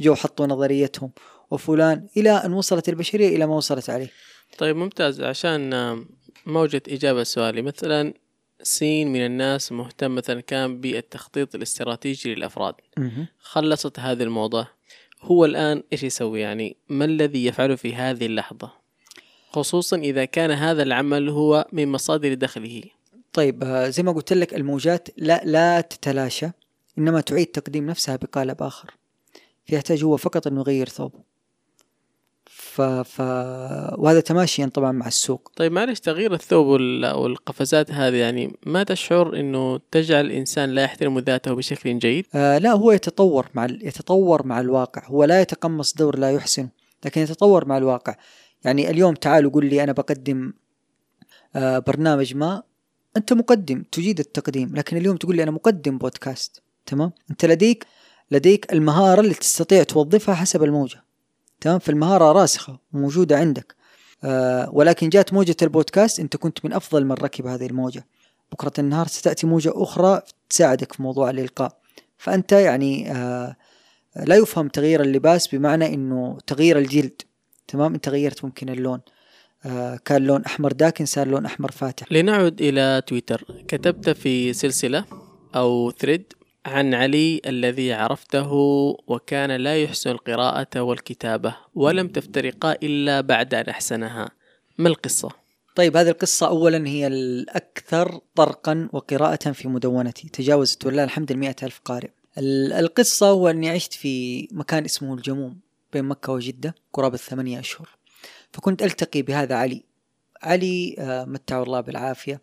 [0.00, 1.10] جو حطوا نظريتهم
[1.50, 4.10] وفلان إلى أن وصلت البشرية إلى ما وصلت عليه.
[4.58, 5.20] طيب ممتاز.
[5.22, 6.08] عشان آم،
[6.46, 8.14] ما وجدت إجابة سؤالي مثلا
[8.62, 12.74] سين من الناس مهتم مثلا كان بالتخطيط الاستراتيجي للأفراد.
[13.38, 14.75] خلصت هذا الموضة
[15.22, 18.72] هو الآن إيش يسوي؟ يعني ما الذي يفعله في هذه اللحظة؟
[19.50, 22.82] خصوصا إذا كان هذا العمل هو من مصادر دخله.
[23.32, 26.46] طيب آه، زي ما قلت لك الموجات لا لا تتلاشى
[26.98, 28.90] إنما تعيد تقديم نفسها بقالب آخر.
[29.64, 31.18] فيحتاج هو فقط أنه يغير ثوبه.
[32.76, 32.82] ف...
[32.82, 33.20] ف...
[33.98, 35.50] وهذا تماشيا طبعا مع السوق.
[35.56, 41.18] طيب معلش تغيير الثوب وال- والقفزات هذه يعني ما تشعر إنه تجعل الإنسان لا يحترم
[41.18, 43.86] ذاته بشكل جيد؟ آه لا هو يتطور مع ال...
[43.86, 45.06] يتطور مع الواقع.
[45.06, 46.68] هو لا يتقمص دور لا يحسن
[47.04, 48.14] لكن يتطور مع الواقع.
[48.64, 50.52] يعني اليوم تعال وقول لي أنا بقدم
[51.56, 52.62] آه برنامج ما
[53.16, 57.86] أنت مقدم تجيد التقديم لكن اليوم تقول لي أنا مقدم بودكاست تمام؟ أنت لديك
[58.30, 61.05] لديك المهارة اللي تستطيع توظفها حسب الموجة.
[61.60, 63.76] تمام؟ فالمهارة راسخة وموجودة عندك.
[64.24, 68.06] آه ولكن جات موجة البودكاست أنت كنت من أفضل من ركب هذه الموجة.
[68.52, 71.78] بكرة النهار ستأتي موجة أخرى تساعدك في موضوع الإلقاء.
[72.18, 73.56] فأنت يعني آه
[74.16, 77.22] لا يفهم تغيير اللباس بمعنى أنه تغيير الجلد
[77.68, 79.00] تمام؟ أنت غيرت ممكن اللون.
[79.64, 82.12] آه كان لون أحمر داكن صار لون أحمر فاتح.
[82.12, 83.64] لنعد إلى تويتر.
[83.68, 85.04] كتبت في سلسلة
[85.54, 86.32] أو ثريد
[86.66, 88.52] عن علي الذي عرفته
[89.06, 94.30] وكان لا يحسن القراءة والكتابة ولم تفترقا إلا بعد أن أحسنها.
[94.78, 95.28] ما القصة؟
[95.76, 101.80] طيب هذه القصة أولا هي الأكثر طرقا وقراءة في مدونتي تجاوزت ولله الحمد المئة ألف
[101.84, 102.08] قارئ.
[102.38, 105.58] ال- القصة هو أني عشت في مكان اسمه الجموم
[105.92, 107.88] بين مكة وجدة قرابة ثمانية أشهر.
[108.52, 109.82] فكنت ألتقي بهذا علي.
[110.42, 112.40] علي آه، متعه الله بالعافية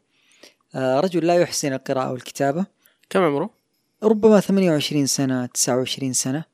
[0.75, 2.65] آه، رجل لا يحسن القراءة والكتابة.
[3.09, 3.62] كم عمره؟
[4.03, 6.45] ربما 28 سنة 29 سنة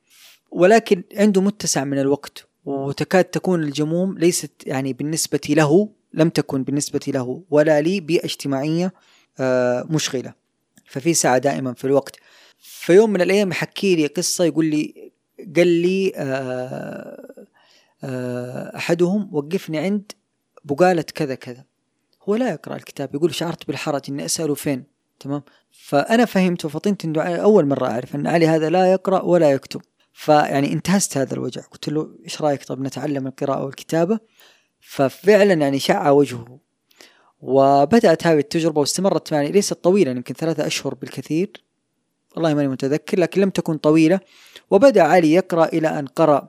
[0.51, 6.99] ولكن عنده متسع من الوقت وتكاد تكون الجموم ليست يعني بالنسبة له لم تكن بالنسبة
[7.07, 8.93] له ولا لي بيئة اجتماعية
[9.39, 10.33] آه، مشغلة.
[10.85, 12.15] ففي ساعة دائما في الوقت.
[12.59, 15.11] في يوم من الأيام يحكي لي قصة يقول لي
[15.55, 17.45] قال لي آه،
[18.03, 20.11] آه، أحدهم وقفني عند
[20.63, 21.65] بقالة كذا كذا.
[22.23, 25.41] هو لا يقرأ الكتاب يقول شعرت بالحرج إني أسأله فين؟ تمام؟
[25.71, 29.81] فأنا فهمت وفطنت إنه أول مرة أعرف أن علي هذا لا يقرأ ولا يكتب.
[30.13, 31.61] فيعني انتهزت هذا الوجع.
[31.61, 34.19] قلت له إيش رأيك طب نتعلم القراءة والكتابة؟
[34.79, 36.59] ففعلا يعني شع وجهه.
[37.41, 41.63] وبدأت هذه التجربة واستمرت معي ليست طويلة يمكن ثلاثة أشهر بالكثير.
[42.35, 44.19] والله ماني متذكر لكن لم تكن طويلة.
[44.71, 46.47] وبدأ علي يقرأ إلى أن قرأ.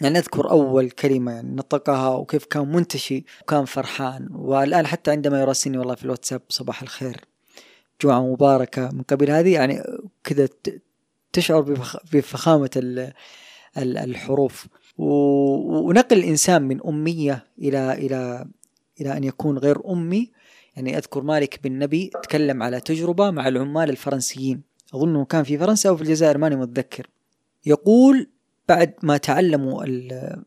[0.00, 4.28] يعني أذكر أول كلمة يعني نطقها وكيف كان منتشي وكان فرحان.
[4.32, 7.33] والآن حتى عندما يراسلني والله في الواتساب صباح الخير.
[8.02, 9.82] جمعة مباركة من قبل هذه يعني
[10.24, 10.48] كذا
[11.32, 13.12] تشعر بفخ- بفخامة ال-
[13.78, 14.66] ال- الحروف.
[14.98, 18.46] ونقل الإنسان من أمية إلى إلى
[19.00, 20.30] إلى أن يكون غير أمي.
[20.76, 24.62] يعني أذكر مالك بن نبي تكلم على تجربة مع العمال الفرنسيين.
[24.94, 27.06] أظنه كان في فرنسا أو في الجزائر ماني متذكر.
[27.66, 28.30] يقول
[28.68, 30.42] بعد ما تعلموا ال-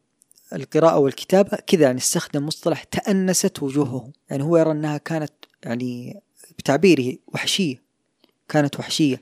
[0.54, 5.34] القراءة والكتابة كذا يعني استخدم مصطلح تأنست وجوههم يعني هو يرى أنها كانت
[5.64, 6.22] يعني
[6.58, 7.84] بتعبيره وحشية
[8.50, 9.22] كانت وحشية.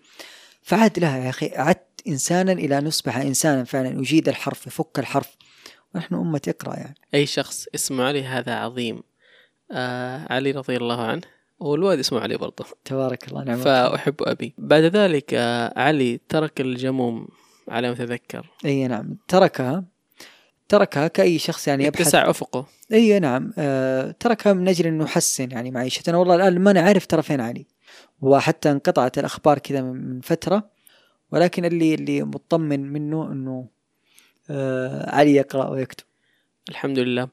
[0.61, 5.35] فعاد لها يا أخي عدت إنسانا إلى أن يصبح إنسانا فعلا يجيد الحرف يفك الحرف.
[5.95, 6.95] ونحن أمة اقرأ يعني.
[7.13, 9.03] أي شخص اسمه علي هذا عظيم.
[9.71, 11.21] آه علي رضي الله عنه
[11.59, 12.65] والوالد اسمه علي برضه.
[12.85, 13.57] تبارك الله نعم.
[13.57, 14.53] فأحب أبي.
[14.57, 17.27] بعد ذلك آه علي ترك الجموم
[17.67, 19.83] على ما أتذكر أي نعم تركها.
[20.69, 22.01] تركها كأي شخص يعني يبحث.
[22.01, 22.65] يتسع أفقه.
[22.93, 23.53] إي نعم.
[23.57, 27.65] آه تركها من أجل أنه يحسن يعني معيشتنا والله الآن ما نعرف ترى فين علي.
[28.21, 30.69] وحتى انقطعت الأخبار كذا من فترة.
[31.31, 33.67] ولكن اللي اللي مطمن منه أنه
[34.49, 36.05] آه علي يقرأ ويكتب.
[36.69, 37.27] الحمد لله.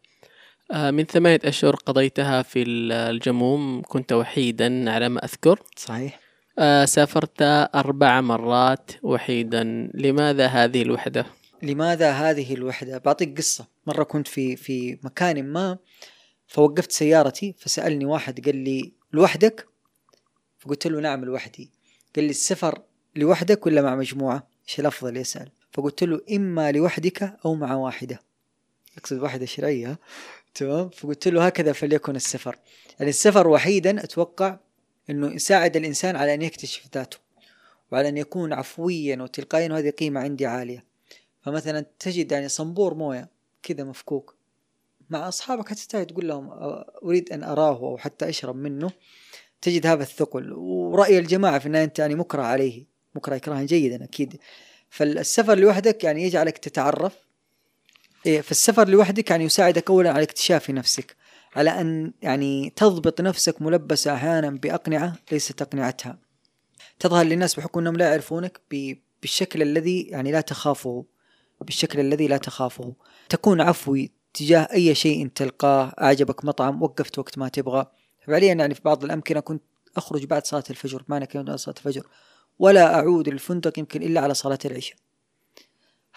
[0.72, 3.82] آه من ثمانية أشهر قضيتها في الجموم.
[3.82, 5.62] كنت وحيدا على ما أذكر.
[5.76, 6.20] صحيح.
[6.58, 7.42] آه سافرت
[7.74, 9.90] أربع مرات وحيدا.
[9.94, 11.26] لماذا هذه الوحدة؟
[11.62, 13.66] لماذا هذه الوحدة؟ بعطيك قصة.
[13.86, 15.78] مرة كنت في في مكان ما
[16.46, 19.66] فوقفت سيارتي فسألني واحد قال لي لوحدك؟
[20.58, 21.70] فقلت له نعم لوحدي.
[22.16, 22.82] قال لي السفر
[23.16, 28.20] لوحدك ولا مع مجموعة؟ إيش الأفضل؟ يسال فقلت له إما لوحدك أو مع واحدة.
[28.98, 29.98] أقصد واحدة شرعية
[30.54, 32.58] تمام؟ فقلت له هكذا فليكن السفر.
[32.98, 34.58] يعني السفر وحيدا أتوقع
[35.10, 37.16] إنه يساعد الإنسان على أن يكتشف ذاته
[37.92, 40.91] وعلى أن يكون عفويا وتلقائيا وهذه قيمة عندي عالية.
[41.42, 43.28] فمثلا تجد يعني صنبور موية
[43.62, 44.34] كذا مفكوك.
[45.10, 46.48] مع أصحابك حتستحي تقول لهم
[47.04, 48.90] أريد أن أراه أو حتى أشرب منه.
[49.60, 50.52] تجد هذا الثقل.
[50.52, 52.84] ورأي الجماعة في انها أنت يعني مكره عليه.
[53.14, 54.36] مكره اكراها جيدا أكيد.
[54.90, 57.16] فالسفر لوحدك يعني يجعلك تتعرف.
[58.26, 61.16] إيه فالسفر لوحدك يعني يساعدك اولا على اكتشاف نفسك.
[61.56, 66.18] على أن يعني تضبط نفسك ملبسة أحيانا بأقنعة ليست أقنعتها.
[67.00, 68.60] تظهر للناس بحكم أنهم لا يعرفونك
[69.22, 71.04] بالشكل الذي يعني لا تخافه.
[71.62, 72.94] بالشكل الذي لا تخافه.
[73.28, 75.92] تكون عفوي تجاه أي شيء تلقاه.
[76.02, 77.86] أعجبك مطعم وقفت وقت ما تبغى.
[78.26, 79.62] فعليا يعني في بعض الأمكنة كنت
[79.96, 81.04] أخرج بعد صلاة الفجر.
[81.08, 82.06] معنى كلمه صلاة الفجر.
[82.58, 84.96] ولا أعود الفندق يمكن إلا على صلاة العشاء.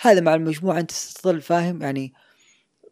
[0.02, 0.80] هذا مع المجموعة.
[0.80, 2.14] أنت تظل فاهم يعني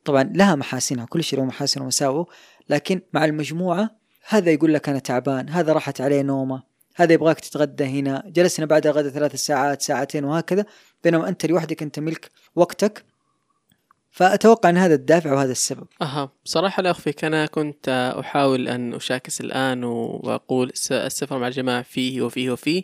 [0.05, 1.05] طبعا لها محاسنها.
[1.05, 2.25] كل شيء له محاسن ومساوئ
[2.69, 3.95] لكن مع المجموعة
[4.27, 5.49] هذا يقول لك أنا تعبان.
[5.49, 6.72] هذا راحت عليه نومة.
[6.95, 8.23] هذا يبغاك تتغدى هنا.
[8.27, 10.65] جلسنا بعد الغداء ثلاث ساعات ساعتين وهكذا.
[11.03, 13.05] بينما أنت لوحدك أنت ملك وقتك.
[14.11, 15.87] فأتوقع أن هذا الدافع وهذا السبب.
[16.01, 16.31] أها.
[16.45, 17.25] بصراحة لا أخفيك.
[17.25, 22.83] أنا كنت أحاول أن أشاكس الآن وأقول السفر مع الجماعة فيه وفيه وفيه.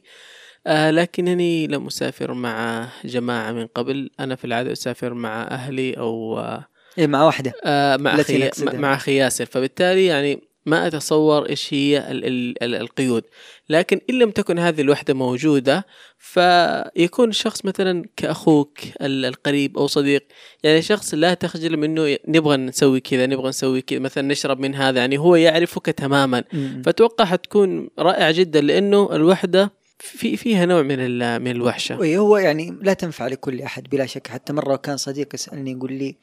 [0.68, 4.10] آه لكنني لم أسافر مع جماعة من قبل.
[4.20, 7.54] أنا في العادة أسافر مع أهلي أو آه إيه مع واحدة.
[7.66, 9.46] آه مع أخي مع أخي ياسر.
[9.46, 13.24] فبالتالي يعني ما أتصور إيش هي ال ال ال القيود.
[13.70, 15.86] لكن إن لم تكن هذه الوحدة موجودة
[16.18, 20.28] فيكون الشخص مثلا كأخوك القريب أو صديق
[20.64, 25.00] يعني شخص لا تخجل منه نبغى نسوي كذا نبغى نسوي كذا مثلا نشرب من هذا
[25.00, 26.44] يعني هو يعرفك تماما.
[26.86, 30.98] فتوقع حتكون رائع جدا لأنه الوحدة في فيها نوع من
[31.42, 32.18] من الوحشة.
[32.18, 34.28] هو يعني لا تنفع لكل أحد بلا شك.
[34.28, 36.16] حتى مرة كان صديق يسألني يقول لي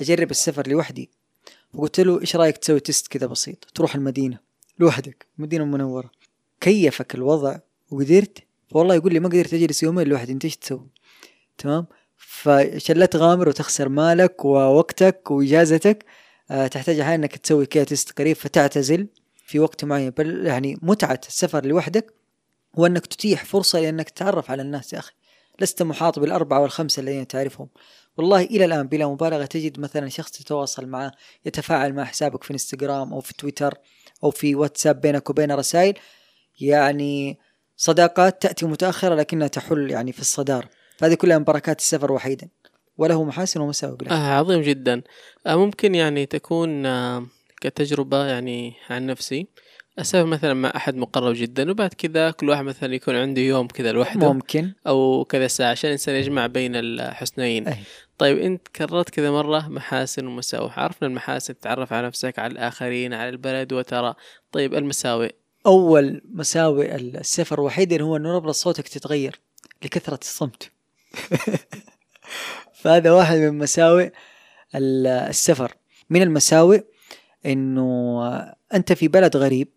[0.00, 1.10] أجرب السفر لوحدي؟
[1.74, 4.38] فقلت له إيش رأيك تسوي تيست كذا بسيط؟ تروح المدينة
[4.78, 6.10] لوحدك المدينة المنوره
[6.60, 7.58] كيفك الوضع؟
[7.90, 8.38] وقدرت؟
[8.72, 10.86] والله يقول لي ما قدرت أجلس يومين لوحدي انت إيش تسوي؟
[11.58, 16.04] تمام؟ فعشان لا تغامر وتخسر مالك ووقتك وإجازتك.
[16.50, 19.06] آه تحتاج أحيانا إنك تسوي كذا تيست قريب فتعتزل
[19.46, 20.10] في وقت معين.
[20.10, 22.14] بل يعني متعة السفر لوحدك
[22.78, 25.12] هو أنك تتيح فرصة لأنك تتعرف على الناس يا أخي.
[25.60, 27.68] لست محاط بالأربعة والخمسة الذين تعرفهم.
[28.18, 31.12] والله إلى الآن بلا مبالغة تجد مثلا شخص تتواصل معه
[31.46, 33.74] يتفاعل مع حسابك في إنستغرام أو في تويتر
[34.24, 35.94] أو في واتساب بينك وبين رسائل.
[36.60, 37.38] يعني
[37.76, 42.48] صداقات تأتي متأخرة لكنها تحل يعني في الصدارة فهذه كلها من بركات السفر وحيدا.
[42.96, 45.02] وله محاسن ومساوئ آه عظيم جدا.
[45.46, 47.26] آه ممكن يعني تكون آه
[47.60, 49.46] كتجربة يعني عن نفسي.
[50.00, 53.92] اسافر مثلا مع أحد مقرب جدا وبعد كذا كل واحد مثلا يكون عنده يوم كذا
[53.92, 54.72] لوحده ممكن.
[54.86, 57.76] أو كذا ساعة عشان الانسان يجمع بين الحسنين أي.
[58.18, 63.28] طيب أنت كررت كذا مرة محاسن ومساوئ عرفنا المحاسن تتعرف على نفسك على الآخرين على
[63.28, 64.14] البلد وترى.
[64.52, 65.30] طيب المساوئ
[65.66, 69.40] أول مساوئ السفر وحيدا هو إنه نبرة صوتك تتغير
[69.84, 70.70] لكثرة الصمت.
[72.80, 74.10] فهذا واحد من مساوئ
[74.74, 75.74] السفر.
[76.10, 76.80] من المساوئ
[77.46, 78.22] إنه
[78.74, 79.68] أنت في بلد غريب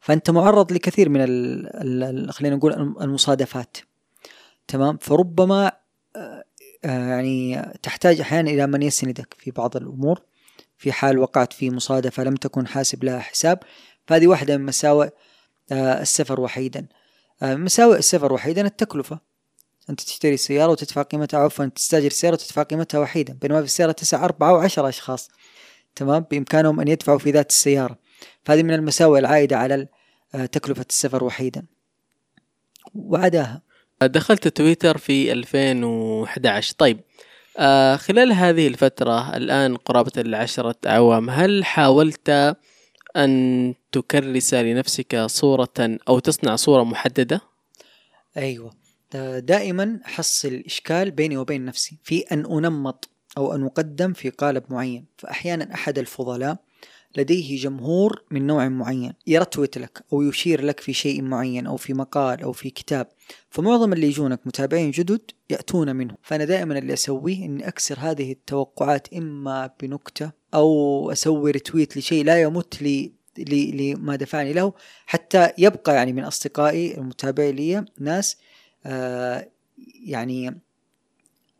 [0.00, 1.20] فأنت معرض لكثير من
[2.32, 3.76] خلينا نقول المصادفات.
[4.68, 5.72] تمام؟ فربما
[6.16, 6.44] آه،
[6.84, 10.22] يعني تحتاج أحيانا إلى من يسندك في بعض الأمور.
[10.78, 13.58] في حال وقعت في مصادفة لم تكن حاسب لها حساب
[14.06, 15.08] فهذه واحدة من مساوئ
[15.72, 16.86] آه، السفر وحيدا.
[17.42, 19.18] آه، مساوئ السفر وحيدا التكلفة.
[19.90, 24.24] أنت تشتري سياره وتدفع قيمتها عفوا تستأجر سياره وتدفع قيمتها وحيدا بينما في السيارة تسع
[24.24, 25.30] أربعة وعشرة أشخاص.
[25.94, 27.98] تمام؟ بإمكانهم أن يدفعوا في ذات السيارة.
[28.44, 29.86] فهذه من المساوئ العائدة على
[30.34, 31.66] آه، تكلفة السفر وحيدا.
[32.94, 33.62] وعداها.
[34.02, 37.00] دخلت تويتر في 2011 طيب
[37.58, 42.56] آه خلال هذه الفترة الآن قرابة العشرة أعوام هل حاولت
[43.16, 47.40] أن تكرس لنفسك صورة أو تصنع صورة محددة؟
[48.36, 48.72] أيوة.
[49.38, 53.08] دائما أحصل إشكال بيني وبين نفسي في أن أنمط
[53.38, 55.06] أو أن أقدم في قالب معين.
[55.18, 56.56] فأحيانا أحد الفضلاء
[57.18, 61.94] لديه جمهور من نوع معين يرتوت لك أو يشير لك في شيء معين أو في
[61.94, 63.06] مقال أو في كتاب.
[63.50, 66.14] فمعظم اللي يجونك متابعين جدد يأتون منه.
[66.22, 72.42] فأنا دائما اللي أسويه أني أكسر هذه التوقعات إما بنكتة أو أسوي رتويت لشيء لا
[72.42, 74.72] يمت لي لما دفعني له.
[75.06, 78.36] حتى يبقى يعني من أصدقائي المتابعين لي ناس
[78.86, 79.48] آه
[80.04, 80.60] يعني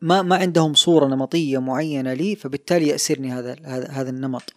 [0.01, 3.57] ما ما عندهم صورة نمطية معينة لي فبالتالي يأسرني هذا
[3.91, 4.53] هذا النمط.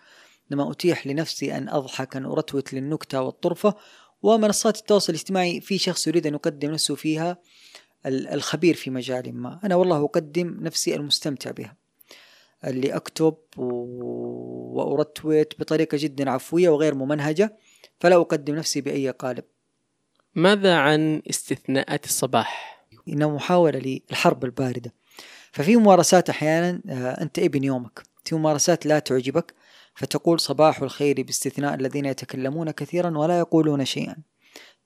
[0.51, 3.75] لما أتيح لنفسي أن أضحك أن أرتوت للنكتة والطرفة
[4.23, 7.37] ومنصات التواصل الاجتماعي في شخص يريد أن يقدم نفسه فيها
[8.05, 9.59] الخبير في مجال ما.
[9.63, 11.75] أنا والله أقدم نفسي المستمتع بها.
[12.67, 17.57] اللي أكتب و- وأرتويت بطريقة جدا عفوية وغير ممنهجة
[17.99, 19.43] فلا أقدم نفسي بأي قالب.
[20.35, 24.93] ماذا عن استثناءات الصباح؟ إنها محاولة للحرب الباردة.
[25.51, 28.03] ففي ممارسات أحيانا آه، أنت ابن يومك.
[28.25, 29.53] في ممارسات لا تعجبك.
[29.95, 34.15] فتقول صباح الخير باستثناء الذين يتكلمون كثيرا ولا يقولون شيئا.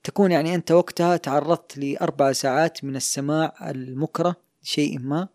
[0.04, 5.28] تكون يعني أنت وقتها تعرضت لأربع ساعات من السماع المكره لشيء ما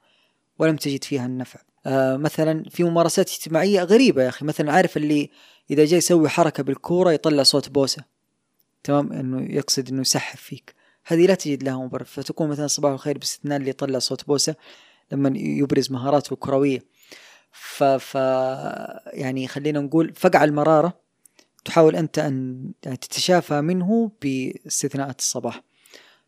[0.59, 1.59] ولم تجد فيها النفع.
[1.86, 4.45] آه مثلا في ممارسات اجتماعية غريبة يا أخي.
[4.45, 5.30] مثلا عارف اللي
[5.72, 8.03] إذا جاي يسوي حركة بالكورة يطلع صوت بوسة.
[8.84, 10.76] تمام؟ إنه يقصد إنه يسحف فيك.
[11.05, 12.03] هذه لا تجد لها مبرر.
[12.03, 14.55] فتكون مثلا صباح الخير باستثناء اللي يطلع صوت بوسة
[15.11, 16.80] لما يبرز مهاراته الكروية.
[17.51, 18.15] ف, ف
[19.13, 21.01] يعني خلينا نقول فقع المرارة
[21.65, 25.61] تحاول أنت أن يعني تتشافى منه باستثناءات الصباح.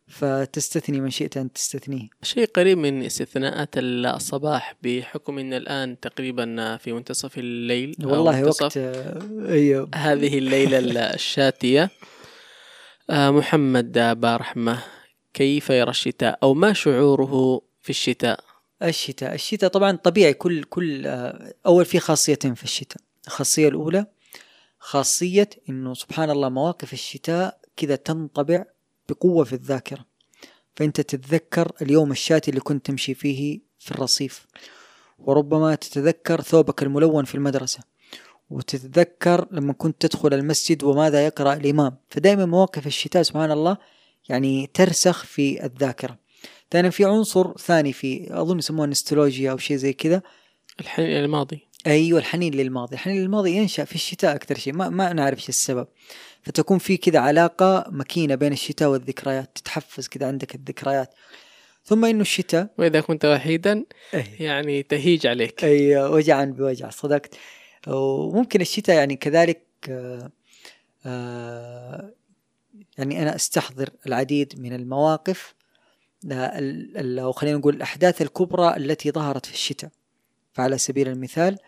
[0.06, 2.08] فتستثني من شئت أن تستثنيه.
[2.22, 8.62] شيء قريب من استثناءات الصباح بحكم إن الآن تقريبا في منتصف الليل أو والله منتصف
[8.62, 8.76] وقت
[9.48, 9.90] أيوه.
[9.94, 10.78] هذه الليلة
[11.14, 11.90] الشاتية.
[13.10, 14.78] آه، محمد بارحمة
[15.34, 18.44] كيف يرى الشتاء؟ أو ما شعوره في الشتاء؟
[18.88, 19.34] الشتاء.
[19.34, 23.02] الشتاء طبعا طبيعي كل كل آه، أول في خاصيتين في الشتاء.
[23.26, 24.06] الخاصية الأولى
[24.78, 28.64] خاصية إنه سبحان الله مواقف الشتاء كذا تنطبع
[29.08, 30.04] بقوة في الذاكرة.
[30.76, 34.46] فأنت تتذكر اليوم الشاتي اللي كنت تمشي فيه في الرصيف
[35.18, 37.80] وربما تتذكر ثوبك الملون في المدرسة
[38.50, 41.96] وتتذكر لما كنت تدخل المسجد وماذا يقرأ الإمام.
[42.10, 43.76] فدائما مواقف الشتاء سبحان الله
[44.28, 46.23] يعني ترسخ في الذاكرة.
[46.74, 50.22] ثانيا في عنصر ثاني في أظن يسموه نستولوجيا أو شيء زي كذا.
[50.80, 51.68] الحين الماضي.
[51.86, 54.72] أيوه الحنين للماضي الحنين للماضي ينشأ في الشتاء أكثر شيء.
[54.72, 55.86] ما ما نعرف إيش السبب.
[56.42, 59.50] فتكون في كذا علاقة مكينة بين الشتاء والذكريات.
[59.54, 61.14] تتحفز كذا عندك الذكريات.
[61.84, 63.84] ثم إنه الشتاء وإذا كنت وحيدا.
[64.40, 65.64] يعني تهيج عليك.
[65.64, 67.34] أيوه وجعا بوجع صدقت.
[67.88, 70.30] وممكن الشتاء يعني كذلك آه،
[71.06, 72.14] آه،
[72.98, 75.54] يعني أنا أستحضر العديد من المواقف.
[76.32, 79.90] أو خلينا نقول الأحداث الكبرى التي ظهرت في الشتاء.
[80.54, 81.58] فعلى سبيل المثال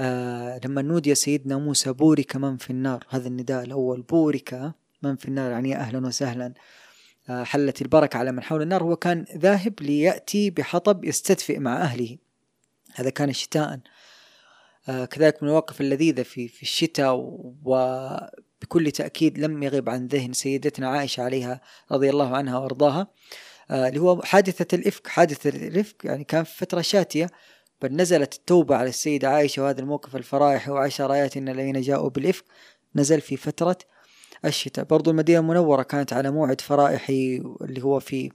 [0.00, 4.72] آه لما نودي سيدنا موسى بورك من في النار هذا النداء الأول بورك
[5.02, 6.54] من في النار يعني أهلا وسهلا
[7.28, 12.18] آه حلت البركة على من حول النار هو كان ذاهب ليأتي بحطب يستدفئ مع أهله.
[12.94, 13.80] هذا كان شتاء
[14.88, 17.14] آه كذلك من المواقف اللذيذة في في الشتاء
[17.64, 21.60] وبكل تأكيد لم يغب عن ذهن سيدتنا عائشة عليها
[21.92, 23.00] رضي الله عنها وأرضاها.
[23.00, 23.06] آه
[23.70, 25.06] اللي هو حادثة الإفك.
[25.06, 27.30] حادثة الإفك يعني كان في فترة شاتية
[27.82, 32.44] بل نزلت التوبة على السيدة عائشة وهذا الموقف الفرايح وعشر آيات إن الذين جاءوا بالإفك.
[32.96, 33.78] نزل في فترة
[34.44, 34.84] الشتاء.
[34.84, 38.30] برضو المدينة المنورة كانت على موعد فرائحي اللي هو في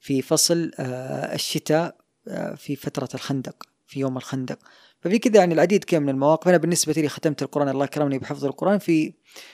[0.00, 1.96] في فصل آه الشتاء
[2.28, 4.58] آه في فترة الخندق في يوم الخندق.
[5.00, 6.48] ففي كذا يعني العديد كذا من المواقف.
[6.48, 7.68] أنا بالنسبة لي ختمت القرآن.
[7.68, 9.12] الله كرمني بحفظ القرآن في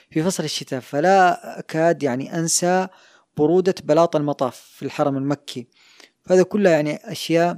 [0.09, 0.79] في فصل الشتاء.
[0.79, 2.87] فلا أكاد يعني أنسى
[3.37, 5.67] بروده بلاط المطاف في الحرم المكي.
[6.25, 7.57] فهذا كلها يعني أشياء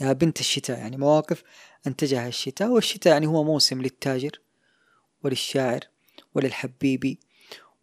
[0.00, 1.42] يا بنت الشتاء يعني مواقف
[1.86, 2.68] أنتجها الشتاء.
[2.68, 4.40] والشتاء يعني هو موسم للتاجر
[5.24, 5.80] وللشاعر
[6.34, 7.18] وللحبيبي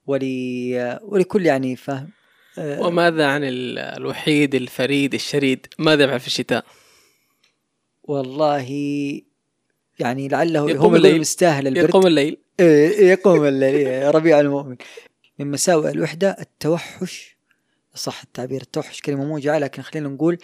[0.08, 2.10] ولي ولكل يعني فاهم؟
[2.58, 6.66] آه، وماذا عن ال- الوحيد الفريد الشريد؟ ماذا يفعل في الشتاء؟
[8.04, 8.62] والله
[10.00, 11.20] يعني لعله يقوم هم الليل.
[11.20, 11.90] مستاهل البرد.
[11.90, 12.38] يقوم الليل.
[12.60, 14.16] إيه، يقوم الليل.
[14.16, 14.76] ربيع المؤمن.
[15.40, 17.38] من مساوئ الوحدة التوحش
[17.96, 20.38] صح التعبير التوحش كلمة موجعة لكن خلينا نقول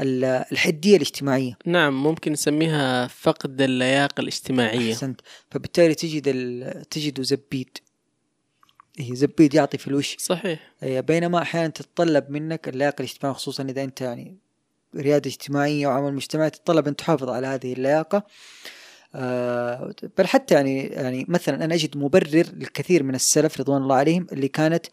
[0.00, 1.58] ال- الحدية الاجتماعية.
[1.66, 4.92] نعم ممكن نسميها فقد اللياقة الاجتماعية.
[4.92, 5.20] أحسنت.
[5.50, 7.78] فبالتالي تجد ال- تجد زبيد.
[9.00, 10.16] إيه زبيد يعطي في الوش.
[10.18, 10.72] صحيح.
[10.82, 14.36] إيه، بينما أحيانا تتطلب منك اللياقة الاجتماعية خصوصا إذا أنت يعني
[14.96, 18.22] ريادة اجتماعية وعمل مجتمعي تتطلب أن تحافظ على هذه اللياقة.
[20.18, 24.48] بل حتى يعني يعني مثلا أنا أجد مبرر للكثير من السلف رضوان الله عليهم اللي
[24.48, 24.86] كانت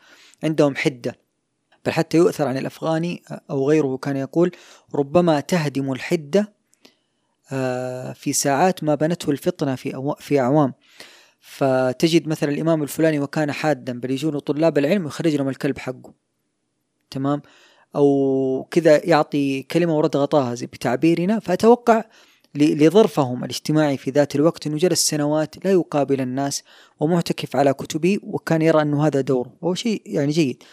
[0.44, 1.16] عندهم حدة.
[1.86, 4.52] بل حتى يؤثر عن الأفغاني أو غيره كان يقول
[4.96, 6.54] ربما تهدم الحدة
[7.52, 10.74] آه، في ساعات ما بنته الفطنة في في أعوام.
[11.40, 16.14] فتجد مثلا الإمام الفلاني وكان حادا بل يجون طلاب العلم ويخرج لهم الكلب حقه.
[17.12, 17.42] تمام؟
[17.96, 22.04] أو كذا يعطي كلمة ورد غطاها بتعبيرنا فأتوقع ل-
[22.56, 26.64] لظرفهم الاجتماعي في ذات الوقت أنه جلس سنوات لا يقابل الناس
[27.00, 30.64] ومعتكف على كتبه وكان يرى أنه هذا دوره وهو شيء يعني جيد.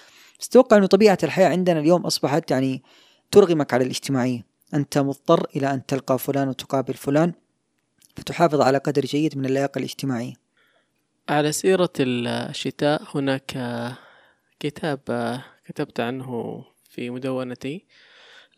[0.40, 2.82] بس أتوقع أنه طبيعة الحياة عندنا اليوم أصبحت يعني
[3.30, 4.44] ترغمك على الاجتماعية.
[4.74, 7.32] أنت مضطر إلى أن تلقى فلان وتقابل فلان
[8.16, 10.34] فتحافظ على قدر جيد من اللياقة الاجتماعية.
[11.28, 13.58] على سيرة الشتاء هناك
[14.60, 15.00] كتاب
[15.64, 17.86] كتبت عنه في مدونتي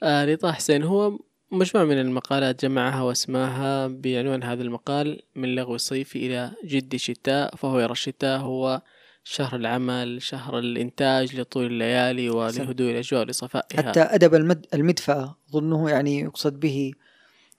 [0.02, 0.82] آه، لطه حسين.
[0.82, 1.18] هو
[1.50, 7.80] مجموعة من المقالات جمعها واسماها بعنوان هذا المقال من لغو الصيف إلى جد شتاء فهو
[7.80, 8.82] يرى الشتاء هو
[9.24, 16.20] شهر العمل شهر الإنتاج لطول الليالي ولهدوء الأجواء ولصفائها حتى أدب المد المدفأة أظنه يعني
[16.20, 16.92] يقصد به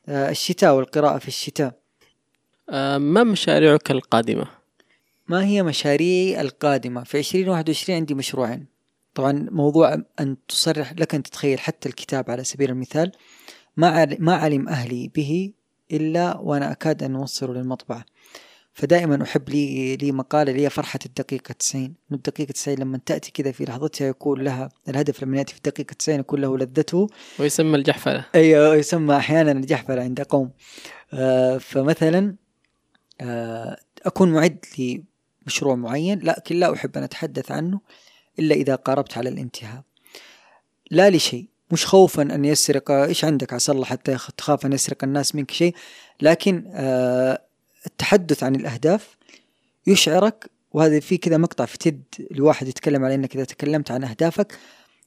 [0.08, 1.80] آه، الشتاء والقراءة في الشتاء.
[2.70, 4.48] آه، ما مشاريعك القادمة؟
[5.28, 8.66] ما هي مشاريعي القادمة؟ في 2021 عندي مشروعين.
[9.14, 13.12] طبعا موضوع أن تصرح لك أن تتخيل حتى الكتاب على سبيل المثال.
[13.78, 15.54] ما ما علم أهلي به
[15.92, 18.06] إلا وأنا أكاد أن أوصله للمطبعة.
[18.74, 23.66] فدائما أحب لي لي مقالة لي فرحة الدقيقة 90 الدقيقة 90 لما تأتي كذا في
[23.66, 27.08] لحظتها يكون لها الهدف لما يأتي في الدقيقة 90 يكون له لذته.
[27.40, 28.26] ويسمى الجحفلة.
[28.36, 30.52] أيوه يسمى أحيانا الجحفلة عند قوم.
[31.14, 32.36] آه فمثلا
[33.22, 34.66] آه أكون معد
[35.46, 37.82] لمشروع معين لكن لا أحب أن أتحدث عنه
[38.40, 39.84] إلا إذا قاربت على الانتهاء.
[40.92, 41.48] لا لشيء.
[41.72, 42.92] مش خوفا أن يسرق.
[42.92, 45.76] إيش عندك عسى الله حتى تخاف أن يسرق الناس منك شيء؟
[46.22, 47.42] لكن آه
[47.86, 49.18] التحدث عن الأهداف
[49.88, 54.58] يشعرك وهذا في كذا مقطع في تد لواحد يتكلم على أنك إذا تكلمت عن أهدافك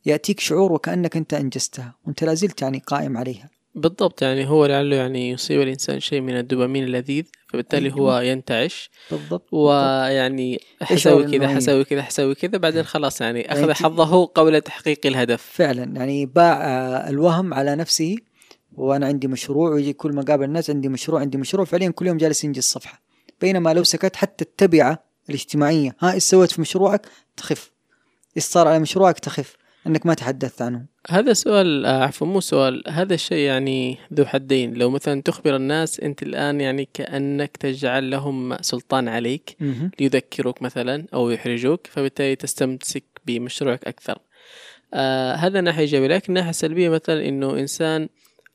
[0.07, 3.51] يأتيك شعور وكأنك أنت أنجزتها وأنت لازلت يعني قائم عليها.
[3.75, 8.17] بالضبط يعني هو لعله يعني يصيب الإنسان شيء من الدوبامين اللذيذ فبالتالي أيوة.
[8.17, 8.91] هو ينتعش.
[9.11, 15.07] بالضبط ويعني حسوي كذا حسوي كذا حسوي كذا بعدين خلاص يعني أخذ حظه قبل تحقيق
[15.07, 15.43] الهدف.
[15.43, 16.59] فعلا يعني باع
[17.09, 18.17] الوهم على نفسه
[18.73, 22.17] وأنا عندي مشروع ويجي كل ما قابل الناس عندي مشروع عندي مشروع فعليا كل يوم
[22.17, 23.03] جالس ينجز صفحة.
[23.41, 27.07] بينما لو سكت حتى التبعة الاجتماعية ها إيش سويت في مشروعك؟
[27.37, 27.73] تخف.
[28.37, 29.57] إيش صار على مشروعك؟ تخف.
[29.87, 30.87] إنك ما تحدثت عنه.
[31.09, 34.75] هذا سؤال آه، عفوا مو سؤال هذا الشيء يعني ذو حدين.
[34.75, 39.57] لو مثلا تخبر الناس أنت الآن يعني كأنك تجعل لهم سلطان عليك
[40.01, 44.19] ليذكروك مثلا أو يحرجوك فبالتالي تستمسك بمشروعك أكثر.
[44.95, 48.09] آه هذا ناحية إيجابية لكن ناحية سلبية مثلا إنه إنسان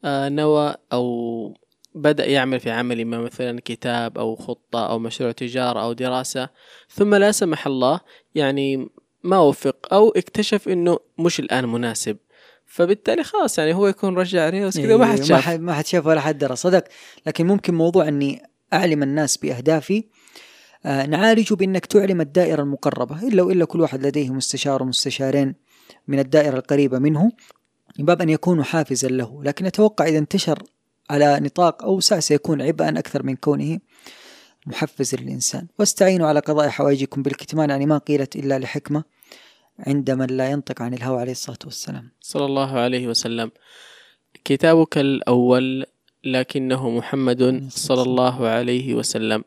[0.06, 1.54] آه، نوى أو
[1.96, 6.50] بدأ يعمل في عمل ما مثلا كتاب أو خطة أو مشروع تجارة أو دراسة
[6.90, 8.00] ثم لا سمح الله
[8.36, 8.90] يعني
[9.28, 12.18] ما وفق أو اكتشف إنه مش الآن مناسب.
[12.66, 15.50] فبالتالي خلاص يعني هو يكون رجع بس كذا ما حد شاف.
[15.50, 16.56] ما حد شاف ولا حد درى.
[16.56, 16.84] صدق.
[17.26, 20.04] لكن ممكن موضوع إني أعلم الناس بأهدافي
[20.86, 23.28] آه نعالجه بإنك تعلم الدائرة المقربة.
[23.28, 25.56] إلا وإلا كل واحد لديه مستشار ومستشارين
[26.08, 27.32] من الدائرة القريبة منه
[28.00, 29.44] من باب أن يكونوا حافزا له.
[29.44, 30.64] لكن أتوقع إذا انتشر
[31.10, 33.80] على نطاق أوسع سيكون عبئا أكثر من كونه
[34.66, 35.68] محفز للإنسان.
[35.80, 37.70] واستعينوا على قضاء حوائجكم بالكتمان.
[37.70, 39.17] يعني ما قيلت إلا لحكمة.
[39.80, 42.12] عند من لا ينطق عن الهوى عليه الصلاة والسلام.
[42.22, 43.52] صلى الله عليه وسلم.
[44.44, 45.86] كتابك الأول
[46.24, 49.44] لكنه محمد صلى الله عليه وسلم.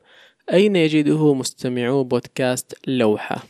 [0.52, 3.44] أين يجده مستمعو بودكاست لوحة؟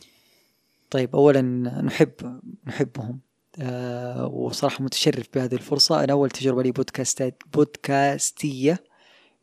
[0.89, 1.41] طيب أولا
[1.81, 3.19] نحب نحبهم.
[3.59, 6.03] آه وصراحة متشرف بهذه الفرصة.
[6.03, 8.83] أنا أول تجربة لي بودكاستات بودكاستية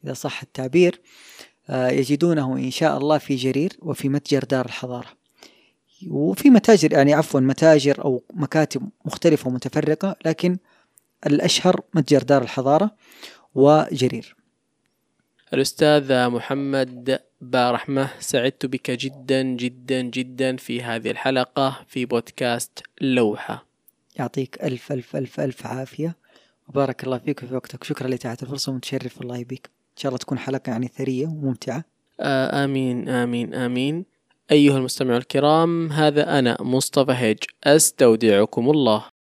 [0.04, 1.00] إذا صح التعبير.
[1.68, 5.17] آه يجدونه إن شاء الله في جرير وفي متجر دار الحضارة.
[6.06, 10.58] وفي متاجر يعني عفوا متاجر أو مكاتب مختلفة ومتفرقة لكن
[11.26, 12.90] الأشهر متجر دار الحضارة
[13.54, 14.36] وجرير.
[15.54, 23.66] الأستاذ محمد بارحمة سعدت بك جدا جدا جدا في هذه الحلقة في بودكاست لوحة.
[24.16, 26.16] يعطيك ألف ألف ألف ألف عافية.
[26.68, 27.84] وبارك الله فيك وفي وقتك.
[27.84, 31.84] شكرا لإتاحة الفرصة ومتشرف الله يبيك إن شاء الله تكون حلقة يعني ثرية وممتعة.
[32.20, 34.17] آمين آمين آمين.
[34.52, 39.17] أيها المستمعون الكرام هذا أنا مصطفى هيج أستودعكم الله.